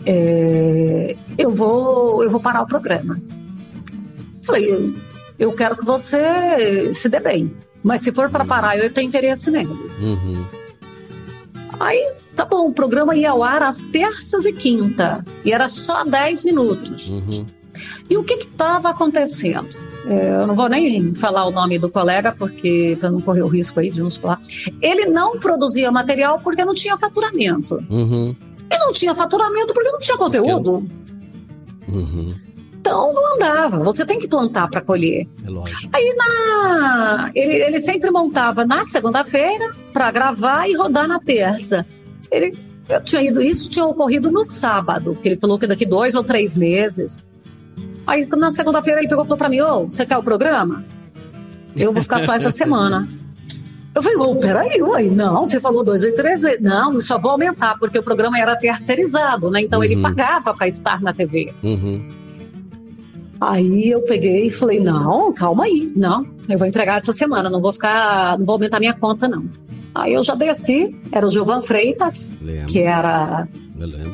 é, 0.07 1.17
eu 1.37 1.53
vou 1.53 2.23
eu 2.25 2.31
vou 2.31 2.41
parar 2.41 2.63
o 2.63 2.67
programa. 2.67 3.21
Falei, 4.43 4.95
eu 5.39 5.53
quero 5.53 5.77
que 5.77 5.85
você 5.85 6.93
se 6.93 7.09
dê 7.09 7.21
bem. 7.21 7.55
Mas 7.83 8.01
se 8.01 8.13
for 8.13 8.29
para 8.31 8.45
parar, 8.45 8.77
eu 8.77 8.93
tenho 8.93 9.09
interesse 9.09 9.51
nele. 9.51 9.73
Uhum. 10.01 10.45
Aí, 11.79 12.13
tá 12.35 12.45
bom, 12.45 12.69
o 12.69 12.73
programa 12.73 13.15
ia 13.15 13.31
ao 13.31 13.43
ar 13.43 13.63
às 13.63 13.83
terças 13.83 14.45
e 14.45 14.53
quinta. 14.53 15.25
E 15.45 15.53
era 15.53 15.69
só 15.69 16.05
10 16.05 16.43
minutos. 16.43 17.11
Uhum. 17.11 17.47
E 18.11 18.17
o 18.17 18.25
que 18.25 18.35
estava 18.35 18.91
acontecendo? 18.91 19.69
É, 20.07 20.43
eu 20.43 20.47
não 20.47 20.57
vou 20.57 20.69
nem 20.69 21.15
falar 21.15 21.47
o 21.47 21.51
nome 21.51 21.79
do 21.79 21.91
colega, 21.91 22.35
porque 22.37 22.97
para 22.99 23.11
não 23.11 23.21
correr 23.21 23.43
o 23.43 23.47
risco 23.49 23.79
aí 23.79 23.91
de 23.91 24.03
nos 24.03 24.17
falar. 24.17 24.41
Ele 24.81 25.07
não 25.07 25.39
produzia 25.39 25.93
material 25.93 26.41
porque 26.41 26.65
não 26.65 26.75
tinha 26.75 26.97
faturamento. 26.97 27.77
Uhum. 27.89 28.35
E 28.71 28.79
não 28.79 28.93
tinha 28.93 29.15
faturamento 29.15 29.73
porque 29.73 29.91
não 29.91 30.01
tinha 30.01 30.17
conteúdo. 30.17 30.85
Uhum. 31.89 32.27
Então 32.89 33.13
não 33.13 33.35
andava. 33.35 33.79
Você 33.85 34.07
tem 34.07 34.19
que 34.19 34.27
plantar 34.27 34.69
para 34.69 34.81
colher. 34.81 35.29
É 35.45 35.51
lógico. 35.51 35.91
Aí 35.95 36.15
na... 36.17 37.31
ele, 37.35 37.53
ele 37.53 37.79
sempre 37.79 38.11
montava 38.11 38.65
na 38.65 38.85
segunda-feira 38.85 39.75
para 39.93 40.11
gravar 40.11 40.67
e 40.69 40.75
rodar 40.75 41.07
na 41.07 41.21
terça. 41.21 41.87
Ele, 42.31 42.57
eu 42.89 43.03
tinha 43.03 43.23
ido, 43.23 43.43
isso 43.43 43.71
tinha 43.71 43.85
ocorrido 43.85 44.31
no 44.31 44.45
sábado, 44.45 45.19
que 45.23 45.29
ele 45.29 45.37
falou 45.37 45.59
que 45.59 45.67
daqui 45.67 45.85
dois 45.85 46.15
ou 46.15 46.25
três 46.25 46.57
meses. 46.57 47.27
Aí 48.07 48.27
na 48.27 48.51
segunda-feira 48.51 49.01
ele 49.01 49.09
pegou 49.09 49.23
e 49.23 49.27
falou 49.27 49.39
para 49.39 49.51
mim: 49.51 49.61
Ô, 49.61 49.85
você 49.85 50.07
quer 50.07 50.17
o 50.17 50.23
programa? 50.23 50.85
Eu 51.77 51.93
vou 51.93 52.03
ficar 52.03 52.19
só 52.19 52.35
essa 52.35 52.51
semana. 52.51 53.07
Eu 53.95 54.03
falei, 54.03 54.19
oh, 54.19 54.37
peraí, 54.37 54.81
uai, 54.81 55.11
não, 55.11 55.45
você 55.45 55.61
falou 55.61 55.83
dois 55.83 56.05
ou 56.05 56.15
três 56.15 56.41
vezes. 56.41 56.61
Não, 56.61 57.01
só 57.01 57.19
vou 57.19 57.33
aumentar, 57.33 57.77
porque 57.81 57.99
o 57.99 58.03
programa 58.03 58.39
era 58.39 58.55
terceirizado, 58.55 59.51
né? 59.51 59.63
Então 59.63 59.81
uhum. 59.81 59.85
ele 59.85 60.01
pagava 60.01 60.55
para 60.55 60.69
estar 60.69 61.03
na 61.03 61.13
TV. 61.13 61.53
Uhum. 61.63 62.09
Aí 63.41 63.91
eu 63.91 64.03
peguei 64.03 64.47
e 64.47 64.51
falei: 64.51 64.81
não, 64.81 65.33
calma 65.33 65.65
aí, 65.65 65.89
não, 65.95 66.27
eu 66.49 66.59
vou 66.59 66.67
entregar 66.67 66.97
essa 66.97 67.13
semana, 67.13 67.49
não 67.49 67.61
vou 67.61 67.73
ficar, 67.73 68.39
não 68.39 68.45
vou 68.45 68.55
aumentar 68.55 68.81
minha 68.81 68.95
conta, 68.95 69.29
não. 69.29 69.45
Aí 69.95 70.13
eu 70.13 70.23
já 70.23 70.35
desci, 70.35 70.97
era 71.13 71.27
o 71.27 71.31
Gilvan 71.31 71.61
Freitas, 71.61 72.35
Lembro. 72.41 72.67
que 72.67 72.81
era 72.81 73.49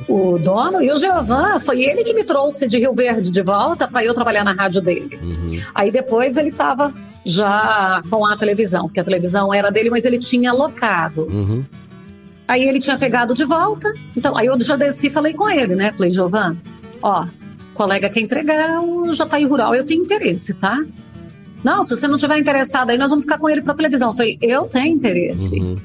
o 0.08 0.38
dono, 0.38 0.82
e 0.82 0.90
o 0.90 0.96
Gilvan 0.96 1.58
foi 1.58 1.82
ele 1.82 2.04
que 2.04 2.14
me 2.14 2.24
trouxe 2.24 2.68
de 2.68 2.78
Rio 2.78 2.92
Verde 2.92 3.30
de 3.30 3.42
volta 3.42 3.88
para 3.88 4.04
eu 4.04 4.12
trabalhar 4.14 4.44
na 4.44 4.52
rádio 4.52 4.82
dele. 4.82 5.18
Uhum. 5.22 5.62
Aí 5.74 5.90
depois 5.90 6.36
ele 6.36 6.50
estava 6.50 6.92
já 7.24 8.02
com 8.10 8.26
a 8.26 8.36
televisão, 8.36 8.84
porque 8.84 9.00
a 9.00 9.04
televisão 9.04 9.52
era 9.52 9.70
dele, 9.70 9.90
mas 9.90 10.04
ele 10.04 10.18
tinha 10.18 10.52
locado. 10.52 11.22
Uhum. 11.24 11.64
Aí 12.46 12.68
ele 12.68 12.78
tinha 12.78 12.98
pegado 12.98 13.32
de 13.32 13.44
volta, 13.44 13.90
então 14.14 14.36
aí 14.36 14.46
eu 14.46 14.60
já 14.60 14.76
desci 14.76 15.06
e 15.06 15.10
falei 15.10 15.32
com 15.32 15.48
ele, 15.48 15.74
né? 15.74 15.92
Falei, 15.94 16.10
Gilvan, 16.10 16.56
ó, 17.02 17.26
colega 17.74 18.08
quer 18.08 18.20
entregar 18.20 18.80
o 18.80 19.12
Jataí 19.12 19.44
Rural, 19.44 19.74
eu 19.74 19.84
tenho 19.84 20.02
interesse, 20.02 20.54
tá? 20.54 20.82
Não, 21.62 21.82
se 21.82 21.96
você 21.96 22.06
não 22.06 22.18
tiver 22.18 22.38
interessado 22.38 22.90
aí, 22.90 22.98
nós 22.98 23.10
vamos 23.10 23.24
ficar 23.24 23.38
com 23.38 23.48
ele 23.48 23.62
pra 23.62 23.74
televisão. 23.74 24.10
Eu 24.10 24.14
falei, 24.14 24.38
eu 24.42 24.66
tenho 24.66 24.94
interesse. 24.94 25.58
Uhum. 25.58 25.78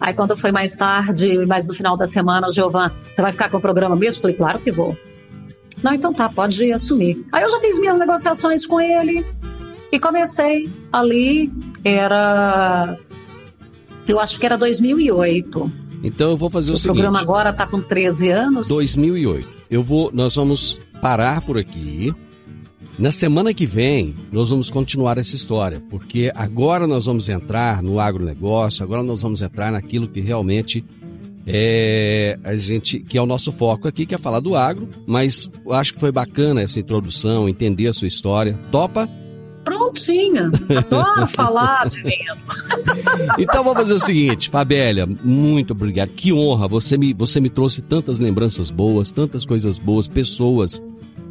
Aí 0.00 0.12
quando 0.12 0.36
foi 0.36 0.50
mais 0.50 0.74
tarde, 0.74 1.46
mais 1.46 1.66
no 1.66 1.72
final 1.72 1.96
da 1.96 2.06
semana, 2.06 2.48
o 2.48 2.50
Giovan, 2.50 2.90
você 3.10 3.22
vai 3.22 3.30
ficar 3.30 3.48
com 3.48 3.56
o 3.56 3.60
programa 3.60 3.94
mesmo? 3.94 4.18
Eu 4.18 4.22
falei, 4.22 4.36
claro 4.36 4.58
que 4.58 4.72
vou. 4.72 4.96
Não, 5.82 5.94
então 5.94 6.12
tá, 6.12 6.28
pode 6.28 6.72
assumir. 6.72 7.24
Aí 7.32 7.42
eu 7.42 7.48
já 7.48 7.58
fiz 7.58 7.78
minhas 7.78 7.98
negociações 7.98 8.66
com 8.66 8.80
ele 8.80 9.24
e 9.92 9.98
comecei 9.98 10.68
ali, 10.92 11.52
era. 11.84 12.98
Eu 14.08 14.18
acho 14.18 14.40
que 14.40 14.46
era 14.46 14.58
2008. 14.58 15.72
Então 16.02 16.30
eu 16.30 16.36
vou 16.36 16.50
fazer 16.50 16.72
o, 16.72 16.74
o 16.74 16.76
seguinte. 16.76 16.90
O 16.90 16.94
programa 16.94 17.20
agora 17.20 17.50
está 17.50 17.66
com 17.66 17.80
13 17.80 18.30
anos. 18.30 18.68
2008. 18.68 19.53
Eu 19.70 19.82
vou, 19.82 20.10
nós 20.12 20.34
vamos 20.34 20.78
parar 21.00 21.40
por 21.40 21.58
aqui. 21.58 22.12
Na 22.98 23.10
semana 23.10 23.52
que 23.52 23.66
vem, 23.66 24.14
nós 24.30 24.50
vamos 24.50 24.70
continuar 24.70 25.18
essa 25.18 25.34
história, 25.34 25.82
porque 25.90 26.30
agora 26.34 26.86
nós 26.86 27.06
vamos 27.06 27.28
entrar 27.28 27.82
no 27.82 27.98
agronegócio, 27.98 28.84
agora 28.84 29.02
nós 29.02 29.20
vamos 29.20 29.42
entrar 29.42 29.72
naquilo 29.72 30.06
que 30.06 30.20
realmente 30.20 30.84
é 31.46 32.38
a 32.42 32.56
gente 32.56 33.00
que 33.00 33.18
é 33.18 33.22
o 33.22 33.26
nosso 33.26 33.52
foco 33.52 33.88
aqui, 33.88 34.06
que 34.06 34.14
é 34.14 34.18
falar 34.18 34.40
do 34.40 34.54
agro, 34.54 34.88
mas 35.06 35.50
acho 35.70 35.94
que 35.94 36.00
foi 36.00 36.12
bacana 36.12 36.62
essa 36.62 36.78
introdução, 36.78 37.48
entender 37.48 37.88
a 37.88 37.92
sua 37.92 38.08
história. 38.08 38.58
Topa? 38.70 39.08
Prontinha. 39.64 40.50
Adoro 40.76 41.26
falar 41.26 41.88
de 41.88 42.02
vento. 42.02 42.36
então 43.38 43.64
vamos 43.64 43.80
fazer 43.80 43.94
o 43.94 44.00
seguinte, 44.00 44.50
Fabélia, 44.50 45.06
muito 45.06 45.72
obrigado. 45.72 46.10
Que 46.10 46.32
honra, 46.32 46.68
você 46.68 46.96
me, 46.96 47.12
você 47.12 47.40
me 47.40 47.50
trouxe 47.50 47.82
tantas 47.82 48.20
lembranças 48.20 48.70
boas, 48.70 49.10
tantas 49.10 49.44
coisas 49.44 49.78
boas, 49.78 50.06
pessoas 50.06 50.82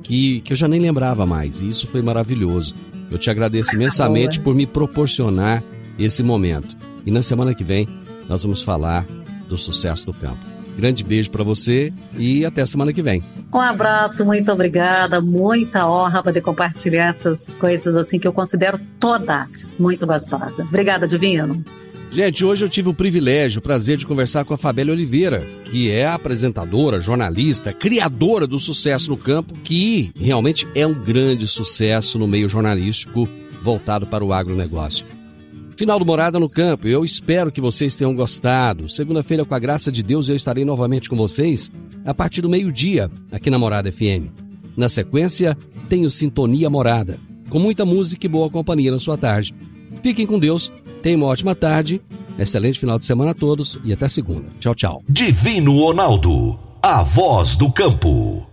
que, 0.01 0.41
que 0.41 0.53
eu 0.53 0.57
já 0.57 0.67
nem 0.67 0.81
lembrava 0.81 1.25
mais. 1.25 1.61
E 1.61 1.67
isso 1.67 1.87
foi 1.87 2.01
maravilhoso. 2.01 2.75
Eu 3.09 3.17
te 3.17 3.29
agradeço 3.29 3.69
Coisa 3.69 3.83
imensamente 3.83 4.39
boa. 4.39 4.45
por 4.45 4.55
me 4.55 4.65
proporcionar 4.65 5.63
esse 5.97 6.23
momento. 6.23 6.75
E 7.05 7.11
na 7.11 7.21
semana 7.21 7.53
que 7.53 7.63
vem 7.63 7.87
nós 8.27 8.43
vamos 8.43 8.61
falar 8.61 9.05
do 9.47 9.57
sucesso 9.57 10.05
do 10.05 10.13
campo. 10.13 10.52
Grande 10.75 11.03
beijo 11.03 11.29
para 11.29 11.43
você 11.43 11.93
e 12.17 12.45
até 12.45 12.65
semana 12.65 12.91
que 12.91 13.01
vem. 13.01 13.23
Um 13.53 13.59
abraço, 13.59 14.25
muito 14.25 14.51
obrigada. 14.51 15.21
Muita 15.21 15.87
honra 15.87 16.23
poder 16.23 16.41
compartilhar 16.41 17.09
essas 17.09 17.53
coisas 17.53 17.95
assim 17.95 18.19
que 18.19 18.27
eu 18.27 18.33
considero 18.33 18.79
todas 18.99 19.69
muito 19.77 20.07
gostosas. 20.07 20.59
Obrigada, 20.59 21.07
Divino. 21.07 21.63
Gente, 22.13 22.45
hoje 22.45 22.63
eu 22.63 22.69
tive 22.69 22.89
o 22.89 22.93
privilégio, 22.93 23.57
o 23.57 23.61
prazer 23.61 23.97
de 23.97 24.05
conversar 24.05 24.45
com 24.45 24.53
a 24.53 24.57
Fabélia 24.57 24.93
Oliveira, 24.93 25.43
que 25.65 25.89
é 25.89 26.05
apresentadora, 26.05 27.01
jornalista, 27.01 27.73
criadora 27.73 28.45
do 28.45 28.59
sucesso 28.59 29.09
no 29.09 29.17
campo, 29.17 29.55
que 29.63 30.11
realmente 30.19 30.67
é 30.75 30.85
um 30.85 30.93
grande 30.93 31.47
sucesso 31.47 32.19
no 32.19 32.27
meio 32.27 32.47
jornalístico 32.47 33.27
voltado 33.63 34.05
para 34.05 34.23
o 34.23 34.31
agronegócio. 34.31 35.03
Final 35.75 35.97
do 35.97 36.05
Morada 36.05 36.39
no 36.39 36.47
Campo, 36.47 36.87
eu 36.87 37.03
espero 37.03 37.51
que 37.51 37.59
vocês 37.59 37.95
tenham 37.95 38.15
gostado. 38.15 38.87
Segunda-feira, 38.87 39.43
com 39.43 39.55
a 39.55 39.59
graça 39.59 39.91
de 39.91 40.03
Deus, 40.03 40.29
eu 40.29 40.35
estarei 40.35 40.63
novamente 40.63 41.09
com 41.09 41.15
vocês 41.15 41.71
a 42.05 42.13
partir 42.13 42.41
do 42.41 42.49
meio-dia, 42.49 43.07
aqui 43.31 43.49
na 43.49 43.57
Morada 43.57 43.91
FM. 43.91 44.29
Na 44.77 44.87
sequência, 44.87 45.57
tenho 45.89 46.09
Sintonia 46.09 46.69
Morada, 46.69 47.19
com 47.49 47.59
muita 47.59 47.85
música 47.85 48.25
e 48.25 48.29
boa 48.29 48.49
companhia 48.49 48.91
na 48.91 48.99
sua 48.99 49.17
tarde. 49.17 49.53
Fiquem 50.03 50.27
com 50.27 50.39
Deus, 50.39 50.71
tenham 51.01 51.21
uma 51.21 51.27
ótima 51.27 51.55
tarde, 51.55 52.01
excelente 52.37 52.79
final 52.79 52.99
de 52.99 53.05
semana 53.05 53.31
a 53.31 53.35
todos 53.35 53.79
e 53.83 53.91
até 53.91 54.07
segunda. 54.07 54.49
Tchau, 54.59 54.75
tchau. 54.75 55.03
Divino 55.09 55.79
Ronaldo, 55.79 56.59
a 56.81 57.01
voz 57.01 57.55
do 57.55 57.71
campo. 57.71 58.52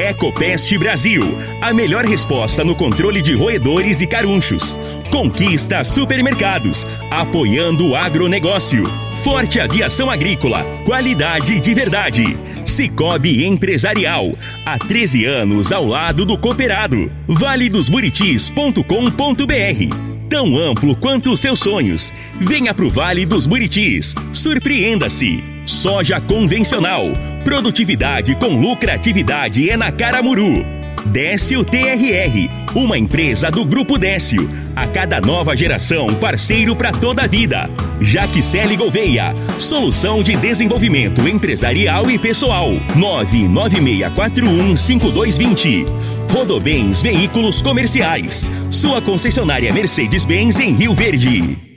Ecopest 0.00 0.74
Brasil, 0.78 1.36
a 1.60 1.74
melhor 1.74 2.06
resposta 2.06 2.64
no 2.64 2.74
controle 2.74 3.20
de 3.20 3.34
roedores 3.34 4.00
e 4.00 4.06
carunchos. 4.06 4.74
Conquista 5.10 5.84
supermercados, 5.84 6.86
apoiando 7.10 7.88
o 7.88 7.94
agronegócio. 7.94 8.90
Forte 9.22 9.60
Aviação 9.60 10.10
Agrícola, 10.10 10.64
qualidade 10.86 11.60
de 11.60 11.74
verdade. 11.74 12.34
Cicobi 12.64 13.44
Empresarial, 13.44 14.34
há 14.64 14.78
13 14.78 15.26
anos 15.26 15.70
ao 15.70 15.86
lado 15.86 16.24
do 16.24 16.38
cooperado. 16.38 17.12
valedosburitis.com.br 17.28 20.10
tão 20.30 20.56
amplo 20.56 20.94
quanto 20.94 21.32
os 21.32 21.40
seus 21.40 21.58
sonhos. 21.58 22.14
Venha 22.38 22.72
pro 22.72 22.88
Vale 22.88 23.26
dos 23.26 23.46
Buritis. 23.46 24.14
Surpreenda-se. 24.32 25.59
Soja 25.66 26.20
convencional. 26.20 27.06
Produtividade 27.44 28.34
com 28.36 28.60
lucratividade 28.60 29.70
é 29.70 29.76
na 29.76 29.92
Caramuru. 29.92 30.64
Décio 31.06 31.64
TRR, 31.64 32.50
uma 32.74 32.98
empresa 32.98 33.50
do 33.50 33.64
Grupo 33.64 33.96
Décio. 33.98 34.48
A 34.76 34.86
cada 34.86 35.20
nova 35.20 35.56
geração, 35.56 36.14
parceiro 36.14 36.76
para 36.76 36.92
toda 36.92 37.22
a 37.22 37.26
vida. 37.26 37.68
Jaquicele 38.00 38.76
Gouveia, 38.76 39.34
solução 39.58 40.22
de 40.22 40.36
desenvolvimento 40.36 41.26
empresarial 41.26 42.08
e 42.10 42.18
pessoal. 42.18 42.68
996415220. 42.96 45.86
Rodobens 46.30 47.00
Veículos 47.02 47.62
Comerciais, 47.62 48.44
sua 48.70 49.00
concessionária 49.00 49.72
Mercedes-Benz 49.72 50.60
em 50.60 50.74
Rio 50.74 50.94
Verde. 50.94 51.69